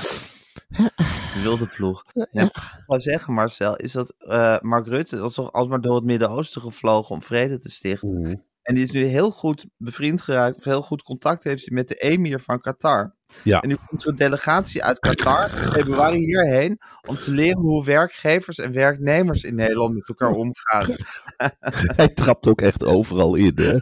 de 1.34 1.40
wilde 1.42 1.68
ploeg. 1.68 2.04
Ja, 2.14 2.28
Ja. 2.32 2.52
Wou 2.92 3.04
zeggen, 3.04 3.34
Marcel, 3.34 3.76
is 3.76 3.92
dat 3.92 4.14
eh, 4.18 4.60
Mark 4.60 4.88
Rutte 4.88 5.20
was 5.20 5.34
toch 5.34 5.52
alsmaar 5.52 5.82
door 5.82 5.96
het 5.96 6.04
Midden-Oosten 6.04 6.62
gevlogen 6.62 7.16
om 7.16 7.22
vrede 7.22 7.58
te 7.58 7.72
stichten. 7.72 8.46
En 8.62 8.76
die 8.76 8.84
is 8.84 8.92
nu 8.92 9.04
heel 9.04 9.32
goed 9.32 9.68
bevriend 9.78 10.22
geraakt, 10.22 10.56
of 10.56 10.64
heel 10.64 10.82
goed 10.82 11.04
contact 11.04 11.44
heeft 11.44 11.66
hij 11.66 11.76
met 11.76 11.88
de 11.88 11.96
emir 11.96 12.40
van 12.40 12.60
Qatar. 12.60 13.16
Ja. 13.44 13.60
En 13.62 13.70
nu 13.70 13.78
komt 13.88 14.04
er 14.04 14.10
een 14.10 14.16
delegatie 14.16 14.84
uit 14.84 15.00
Qatar 15.00 15.44
in 15.64 15.72
februari 15.72 16.18
hierheen 16.18 16.80
om 17.08 17.18
te 17.18 17.32
leren 17.32 17.62
hoe 17.62 17.86
werkgevers 17.86 18.58
en 18.58 18.72
werknemers 18.74 19.44
in 19.44 19.56
Nederland 19.56 19.94
met 19.94 20.08
elkaar 20.10 20.32
omgaan. 20.32 20.86
Hij 21.96 22.08
trapt 22.08 22.48
ook 22.48 22.62
echt 22.62 22.86
overal 22.86 23.36
in, 23.36 23.52
hè? 23.56 23.78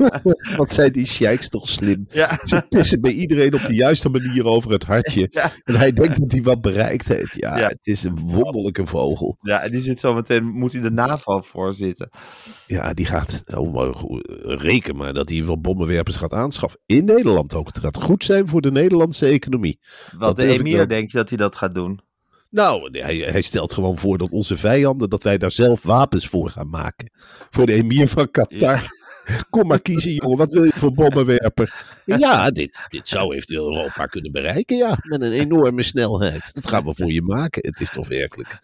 Wat 0.56 0.72
zijn 0.72 0.92
die 0.92 1.06
sheiks 1.06 1.48
toch 1.48 1.68
slim? 1.68 2.04
Ja, 2.08 2.38
Ze 2.44 2.62
pissen 2.68 3.00
bij 3.00 3.12
iedereen 3.12 3.54
op 3.54 3.64
de 3.64 3.74
juiste 3.74 4.08
manier 4.08 4.44
over 4.44 4.70
het 4.70 4.84
hartje. 4.84 5.26
Ja. 5.30 5.50
En 5.64 5.74
hij 5.74 5.92
denkt 5.92 6.20
dat 6.20 6.32
hij 6.32 6.42
wat 6.42 6.60
bereikt 6.60 7.08
heeft. 7.08 7.34
Ja, 7.34 7.56
Ja. 7.58 7.66
het 7.68 7.86
is 7.86 8.02
een 8.04 8.18
wonderlijke 8.24 8.86
vogel. 8.86 9.36
ja 9.40 9.60
en 9.62 9.70
die 9.70 9.80
zit 9.80 9.98
zo 9.98 10.14
meteen, 10.14 10.44
moet 10.44 10.72
hij 10.72 10.82
de 10.82 10.90
NAVO 10.90 11.40
voorzitten. 11.40 12.08
Ja, 12.66 12.94
die 12.94 13.06
gaat, 13.06 13.42
oh, 13.54 13.74
maar 13.74 13.94
reken 14.58 14.96
maar 14.96 15.12
dat 15.14 15.28
hij 15.28 15.44
wel 15.44 15.60
bommenwerpers 15.60 16.16
gaat 16.16 16.32
aanschaffen. 16.32 16.80
In 16.86 17.04
Nederland 17.04 17.54
ook. 17.54 17.66
Het 17.66 17.78
gaat 17.78 18.02
goed 18.02 18.24
zijn 18.24 18.48
voor 18.48 18.60
de 18.60 18.70
Nederlandse 18.88 19.26
economie. 19.26 19.78
Wat 20.10 20.36
Dat 20.36 20.36
de 20.36 20.52
emir 20.52 20.76
wel. 20.76 20.86
denk 20.86 21.10
je 21.10 21.16
dat 21.16 21.28
hij 21.28 21.38
dat 21.38 21.56
gaat 21.56 21.74
doen? 21.74 22.00
Nou, 22.50 22.98
hij, 22.98 23.16
hij 23.16 23.42
stelt 23.42 23.72
gewoon 23.72 23.98
voor 23.98 24.18
dat 24.18 24.30
onze 24.30 24.56
vijanden, 24.56 25.10
dat 25.10 25.22
wij 25.22 25.38
daar 25.38 25.52
zelf 25.52 25.82
wapens 25.82 26.26
voor 26.26 26.50
gaan 26.50 26.68
maken. 26.68 27.10
Voor 27.50 27.66
de 27.66 27.72
emir 27.72 28.08
van 28.08 28.30
Qatar. 28.30 28.96
Kom 29.50 29.66
maar 29.66 29.80
kiezen, 29.80 30.12
jongen. 30.12 30.36
Wat 30.36 30.52
wil 30.52 30.64
je 30.64 30.72
voor 30.74 30.92
bommenwerper? 30.92 31.84
Ja, 32.04 32.50
dit, 32.50 32.84
dit 32.88 33.08
zou 33.08 33.34
eventueel 33.34 33.76
Europa 33.76 34.06
kunnen 34.06 34.32
bereiken, 34.32 34.76
ja. 34.76 34.98
Met 35.02 35.22
een 35.22 35.32
enorme 35.32 35.82
snelheid. 35.82 36.54
Dat 36.54 36.68
gaan 36.68 36.84
we 36.84 36.94
voor 36.94 37.12
je 37.12 37.22
maken. 37.22 37.66
Het 37.66 37.80
is 37.80 37.90
toch 37.90 38.08
werkelijk. 38.08 38.60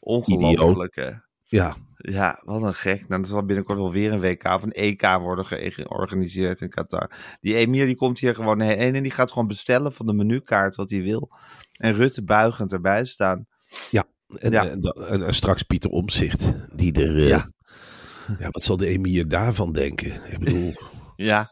Ongelooflijk, 0.00 0.94
hè? 0.94 1.10
Ja, 1.44 1.76
Ja, 2.00 2.42
wat 2.44 2.62
een 2.62 2.74
gek. 2.74 3.08
Nou, 3.08 3.22
er 3.22 3.28
zal 3.28 3.44
binnenkort 3.44 3.78
wel 3.78 3.92
weer 3.92 4.12
een 4.12 4.20
WK 4.20 4.44
of 4.44 4.62
een 4.62 4.72
EK 4.72 5.02
worden 5.20 5.44
ge- 5.44 5.70
georganiseerd 5.74 6.60
in 6.60 6.68
Qatar. 6.68 7.10
Die 7.40 7.54
emir 7.54 7.86
die 7.86 7.96
komt 7.96 8.18
hier 8.18 8.34
gewoon 8.34 8.60
heen 8.60 8.94
en 8.94 9.02
die 9.02 9.12
gaat 9.12 9.32
gewoon 9.32 9.48
bestellen 9.48 9.92
van 9.92 10.06
de 10.06 10.12
menukaart 10.12 10.74
wat 10.74 10.90
hij 10.90 11.02
wil. 11.02 11.30
En 11.72 11.92
Rutte 11.92 12.24
buigend 12.24 12.72
erbij 12.72 13.04
staan. 13.04 13.38
En, 13.38 14.50
Ja. 14.50 14.66
en, 14.68 14.80
en- 14.80 15.22
en 15.26 15.34
straks 15.34 15.62
Pieter 15.62 15.90
Omzicht, 15.90 16.52
die 16.74 16.92
er... 16.92 17.16
eh, 17.16 17.28
Ja. 17.28 17.50
ja. 18.40 18.48
wat 18.50 18.62
zal 18.62 18.76
de 18.76 18.86
emir 18.86 19.28
daarvan 19.28 19.72
denken? 19.72 20.30
Ik 20.32 20.38
bedoel, 20.38 20.72
Ja, 21.16 21.50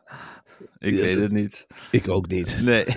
ik 0.78 0.94
Ja, 0.94 1.00
weet 1.00 1.12
dat- 1.12 1.22
het 1.22 1.32
niet. 1.32 1.66
ik 1.90 2.08
ook 2.08 2.28
niet. 2.28 2.60
Nee. 2.64 2.84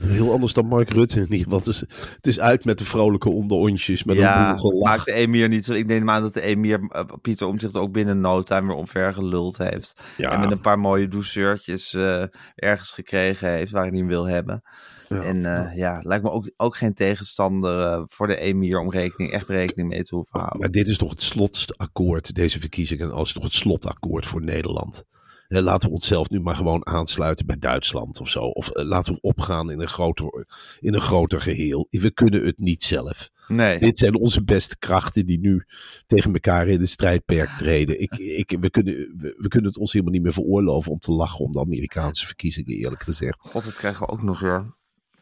Heel 0.00 0.32
anders 0.32 0.52
dan 0.52 0.66
Mark 0.66 0.90
Rutte. 0.90 1.16
in 1.16 1.22
ieder 1.22 1.38
geval. 1.38 1.58
Het 1.58 1.66
is, 1.66 1.80
het 2.14 2.26
is 2.26 2.40
uit 2.40 2.64
met 2.64 2.78
de 2.78 2.84
vrolijke 2.84 3.32
onderontjes, 3.32 4.04
met 4.04 4.16
ja, 4.16 4.50
een 4.50 4.56
boel 4.60 4.82
maakt 4.82 5.04
de 5.04 5.12
emir 5.12 5.48
niet 5.48 5.64
zo. 5.64 5.72
Ik 5.72 5.86
neem 5.86 6.10
aan 6.10 6.22
dat 6.22 6.34
de 6.34 6.40
emir 6.40 6.80
eh, 6.88 7.04
Pieter 7.22 7.46
Omtzigt 7.46 7.76
ook 7.76 7.92
binnen 7.92 8.20
no 8.20 8.42
time 8.42 8.66
weer 8.66 8.76
omver 8.76 9.14
geluld 9.14 9.58
heeft. 9.58 10.00
Ja. 10.16 10.30
En 10.30 10.40
met 10.40 10.50
een 10.50 10.60
paar 10.60 10.78
mooie 10.78 11.08
douceurtjes 11.08 11.94
eh, 11.94 12.24
ergens 12.54 12.90
gekregen 12.92 13.50
heeft 13.50 13.72
waar 13.72 13.86
hij 13.86 13.98
hem 13.98 14.06
wil 14.06 14.28
hebben. 14.28 14.62
Ja. 15.08 15.22
En 15.22 15.44
eh, 15.44 15.76
ja, 15.76 16.00
lijkt 16.02 16.24
me 16.24 16.30
ook, 16.30 16.50
ook 16.56 16.76
geen 16.76 16.94
tegenstander 16.94 18.02
voor 18.06 18.26
de 18.26 18.36
emir 18.36 18.78
om 18.78 18.90
rekening, 18.90 19.32
echt 19.32 19.48
rekening 19.48 19.88
mee 19.88 20.02
te 20.02 20.14
hoeven 20.14 20.38
houden. 20.38 20.60
Maar 20.60 20.70
dit 20.70 20.88
is 20.88 20.98
toch 20.98 21.10
het 21.10 21.22
slotakkoord, 21.22 22.34
deze 22.34 22.60
verkiezingen, 22.60 23.12
als 23.12 23.32
toch 23.32 23.42
het 23.42 23.54
slotakkoord 23.54 24.26
voor 24.26 24.42
Nederland. 24.42 25.04
Laten 25.48 25.88
we 25.88 25.94
onszelf 25.94 26.30
nu 26.30 26.40
maar 26.40 26.54
gewoon 26.54 26.86
aansluiten 26.86 27.46
bij 27.46 27.58
Duitsland 27.58 28.20
of 28.20 28.28
zo. 28.28 28.40
Of 28.40 28.70
eh, 28.70 28.84
laten 28.84 29.12
we 29.12 29.20
opgaan 29.20 29.70
in 29.70 29.80
een, 29.80 29.88
groter, 29.88 30.46
in 30.80 30.94
een 30.94 31.00
groter 31.00 31.40
geheel. 31.40 31.86
We 31.90 32.10
kunnen 32.10 32.44
het 32.44 32.58
niet 32.58 32.82
zelf. 32.82 33.30
Nee. 33.46 33.78
Dit 33.78 33.98
zijn 33.98 34.14
onze 34.14 34.44
beste 34.44 34.78
krachten 34.78 35.26
die 35.26 35.38
nu 35.38 35.64
tegen 36.06 36.32
elkaar 36.32 36.68
in 36.68 36.78
de 36.78 36.86
strijdperk 36.86 37.48
treden. 37.56 38.00
Ik, 38.00 38.16
ik, 38.16 38.56
we, 38.60 38.70
kunnen, 38.70 38.94
we, 38.94 39.34
we 39.38 39.48
kunnen 39.48 39.70
het 39.70 39.78
ons 39.78 39.92
helemaal 39.92 40.14
niet 40.14 40.22
meer 40.22 40.32
veroorloven 40.32 40.92
om 40.92 40.98
te 40.98 41.12
lachen 41.12 41.44
om 41.44 41.52
de 41.52 41.60
Amerikaanse 41.60 42.26
verkiezingen, 42.26 42.74
eerlijk 42.74 43.02
gezegd. 43.02 43.40
God, 43.40 43.64
dat 43.64 43.74
krijgen 43.74 44.06
we 44.06 44.12
ook 44.12 44.22
nog 44.22 44.40
weer. 44.40 44.76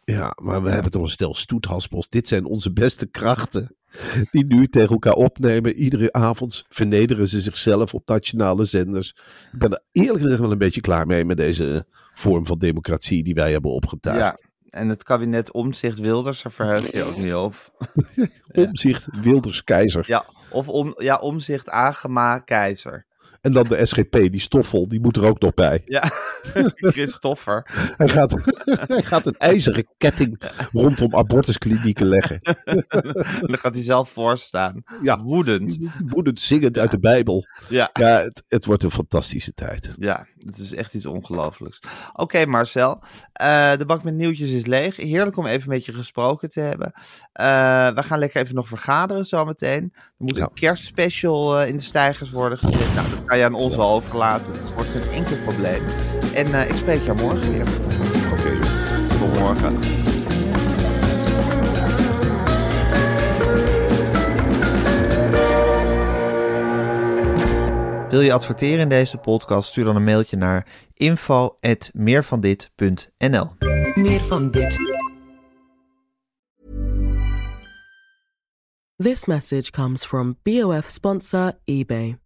Ja, 0.04 0.36
maar 0.42 0.62
we 0.62 0.70
hebben 0.70 0.90
toch 0.90 1.02
een 1.02 1.08
stel 1.08 1.34
stoethaspels. 1.34 2.08
Dit 2.08 2.28
zijn 2.28 2.44
onze 2.44 2.72
beste 2.72 3.06
krachten. 3.06 3.76
Die 4.30 4.46
nu 4.46 4.66
tegen 4.66 4.90
elkaar 4.90 5.14
opnemen. 5.14 5.74
Iedere 5.74 6.12
avond 6.12 6.64
vernederen 6.68 7.28
ze 7.28 7.40
zichzelf 7.40 7.94
op 7.94 8.08
nationale 8.08 8.64
zenders. 8.64 9.16
Ik 9.52 9.58
ben 9.58 9.72
er 9.72 9.82
eerlijk 9.92 10.22
gezegd 10.22 10.40
wel 10.40 10.52
een 10.52 10.58
beetje 10.58 10.80
klaar 10.80 11.06
mee 11.06 11.24
met 11.24 11.36
deze 11.36 11.86
vorm 12.14 12.46
van 12.46 12.58
democratie 12.58 13.24
die 13.24 13.34
wij 13.34 13.52
hebben 13.52 13.70
opgetuigd. 13.70 14.18
Ja. 14.18 14.54
En 14.70 14.88
het 14.88 15.02
kabinet 15.02 15.52
Omzicht 15.52 15.98
Wilders, 15.98 16.42
daar 16.42 16.52
verheug 16.52 16.92
je 16.92 17.02
ook 17.02 17.16
niet 17.16 17.34
op. 17.34 17.54
Omzicht, 18.66 19.08
Wilders, 19.22 19.64
Keizer. 19.64 20.04
Ja, 20.06 20.24
of 20.50 20.68
om, 20.68 20.94
ja, 20.96 21.16
Omzicht 21.16 21.68
Agema 21.68 22.38
Keizer. 22.38 23.06
En 23.40 23.52
dan 23.52 23.64
de 23.64 23.86
SGP, 23.86 24.12
die 24.12 24.40
Stoffel, 24.40 24.88
die 24.88 25.00
moet 25.00 25.16
er 25.16 25.26
ook 25.26 25.40
nog 25.40 25.54
bij. 25.54 25.82
Ja, 25.84 26.02
Christoffer. 26.76 27.66
Hij 27.96 28.08
gaat, 28.08 28.32
hij 28.86 29.02
gaat 29.02 29.26
een 29.26 29.36
ijzeren 29.36 29.86
ketting 29.98 30.40
rondom 30.72 31.14
abortusklinieken 31.16 32.06
leggen. 32.06 32.40
En 32.40 32.84
dan 33.40 33.58
gaat 33.58 33.74
hij 33.74 33.82
zelf 33.84 34.10
voorstaan. 34.10 34.82
Ja. 35.02 35.18
Woedend. 35.18 35.78
Woedend 36.06 36.40
zingend 36.40 36.78
uit 36.78 36.90
de 36.90 36.98
Bijbel. 37.00 37.46
Ja. 37.68 37.90
Ja, 37.92 38.20
het, 38.22 38.44
het 38.48 38.64
wordt 38.64 38.82
een 38.82 38.90
fantastische 38.90 39.52
tijd. 39.54 39.94
Ja, 39.98 40.26
het 40.38 40.58
is 40.58 40.74
echt 40.74 40.94
iets 40.94 41.06
ongelooflijks. 41.06 41.80
Oké, 42.12 42.46
Marcel. 42.46 43.02
eh, 43.32 43.76
de 43.76 43.84
bak 43.86 44.02
met 44.02 44.14
nieuwtjes 44.14 44.50
is 44.52 44.66
leeg. 44.66 44.96
Heerlijk 44.96 45.36
om 45.36 45.46
even 45.46 45.68
met 45.68 45.84
je 45.84 45.92
gesproken 45.92 46.50
te 46.50 46.60
hebben. 46.60 46.92
Eh, 47.32 47.44
we 47.94 48.02
gaan 48.02 48.18
lekker 48.18 48.42
even 48.42 48.54
nog 48.54 48.68
vergaderen 48.68 49.24
zometeen. 49.24 49.92
Er 49.94 50.00
moet 50.16 50.36
een 50.36 50.52
kerstspecial 50.54 51.58
eh, 51.60 51.68
in 51.68 51.76
de 51.76 51.82
stijgers 51.82 52.30
worden 52.30 52.58
gezet. 52.58 52.94
Nou, 52.94 53.10
dat 53.10 53.24
kan 53.24 53.35
je 53.36 53.44
aan 53.44 53.54
ons 53.54 53.76
wel 53.76 53.90
overlaten. 53.90 54.52
Dat 54.52 54.74
wordt 54.74 54.90
geen 54.90 55.10
enkel 55.10 55.36
probleem. 55.36 55.82
En 56.34 56.54
eh, 56.54 56.68
ik 56.68 56.74
spreek 56.74 57.02
jou 57.02 57.18
morgen 57.18 57.52
weer. 57.52 57.66
Oké. 58.32 58.58
Tot 59.18 59.38
morgen. 59.38 59.78
Wil 68.08 68.20
je 68.20 68.32
adverteren 68.32 68.78
in 68.78 68.88
deze 68.88 69.16
podcast? 69.16 69.68
Stuur 69.68 69.84
dan 69.84 69.96
een 69.96 70.04
mailtje 70.04 70.36
naar 70.36 70.66
info@meervandit.nl. 70.94 73.50
Meer 73.94 74.20
van 74.20 74.50
dit. 74.50 74.78
This 78.96 79.26
message 79.26 79.70
comes 79.70 80.04
from 80.04 80.36
BOF 80.42 80.88
sponsor 80.88 81.52
eBay. 81.64 82.25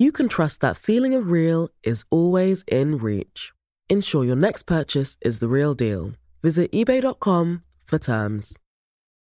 you 0.00 0.10
can 0.10 0.28
trust 0.28 0.60
that 0.60 0.76
feeling 0.76 1.14
of 1.14 1.30
real 1.30 1.68
is 1.84 2.04
always 2.10 2.64
in 2.66 2.98
reach. 2.98 3.52
Ensure 3.88 4.24
your 4.24 4.36
next 4.36 4.64
purchase 4.64 5.16
is 5.20 5.38
the 5.38 5.48
real 5.48 5.74
deal. 5.74 6.12
Visit 6.42 6.72
eBay.com 6.72 7.62
for 7.86 7.98
terms. 7.98 8.58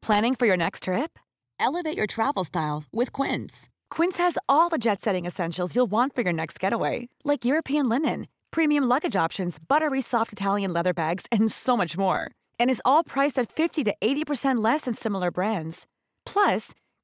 Planning 0.01 0.33
for 0.33 0.47
your 0.47 0.57
next 0.57 0.83
trip? 0.83 1.19
Elevate 1.59 1.97
your 1.97 2.07
travel 2.07 2.43
style 2.43 2.85
with 2.91 3.11
Quince. 3.11 3.69
Quince 3.91 4.17
has 4.17 4.37
all 4.47 4.69
the 4.69 4.77
jet 4.77 5.01
setting 5.01 5.25
essentials 5.25 5.75
you'll 5.75 5.91
want 5.91 6.15
for 6.15 6.21
your 6.21 6.33
next 6.33 6.59
getaway, 6.59 7.09
like 7.23 7.45
European 7.45 7.89
linen 7.89 8.25
premium 8.51 8.83
luggage 8.85 9.15
options, 9.15 9.57
buttery 9.59 10.01
soft 10.01 10.33
Italian 10.33 10.73
leather 10.73 10.93
bags, 10.93 11.25
and 11.31 11.51
so 11.51 11.75
much 11.75 11.97
more. 11.97 12.31
And 12.59 12.69
is 12.69 12.81
all 12.85 13.03
priced 13.03 13.37
at 13.37 13.51
50 13.51 13.83
to 13.85 13.95
80% 14.01 14.63
less 14.63 14.81
than 14.81 14.93
similar 14.93 15.31
brands. 15.31 15.85
Plus, 16.25 16.73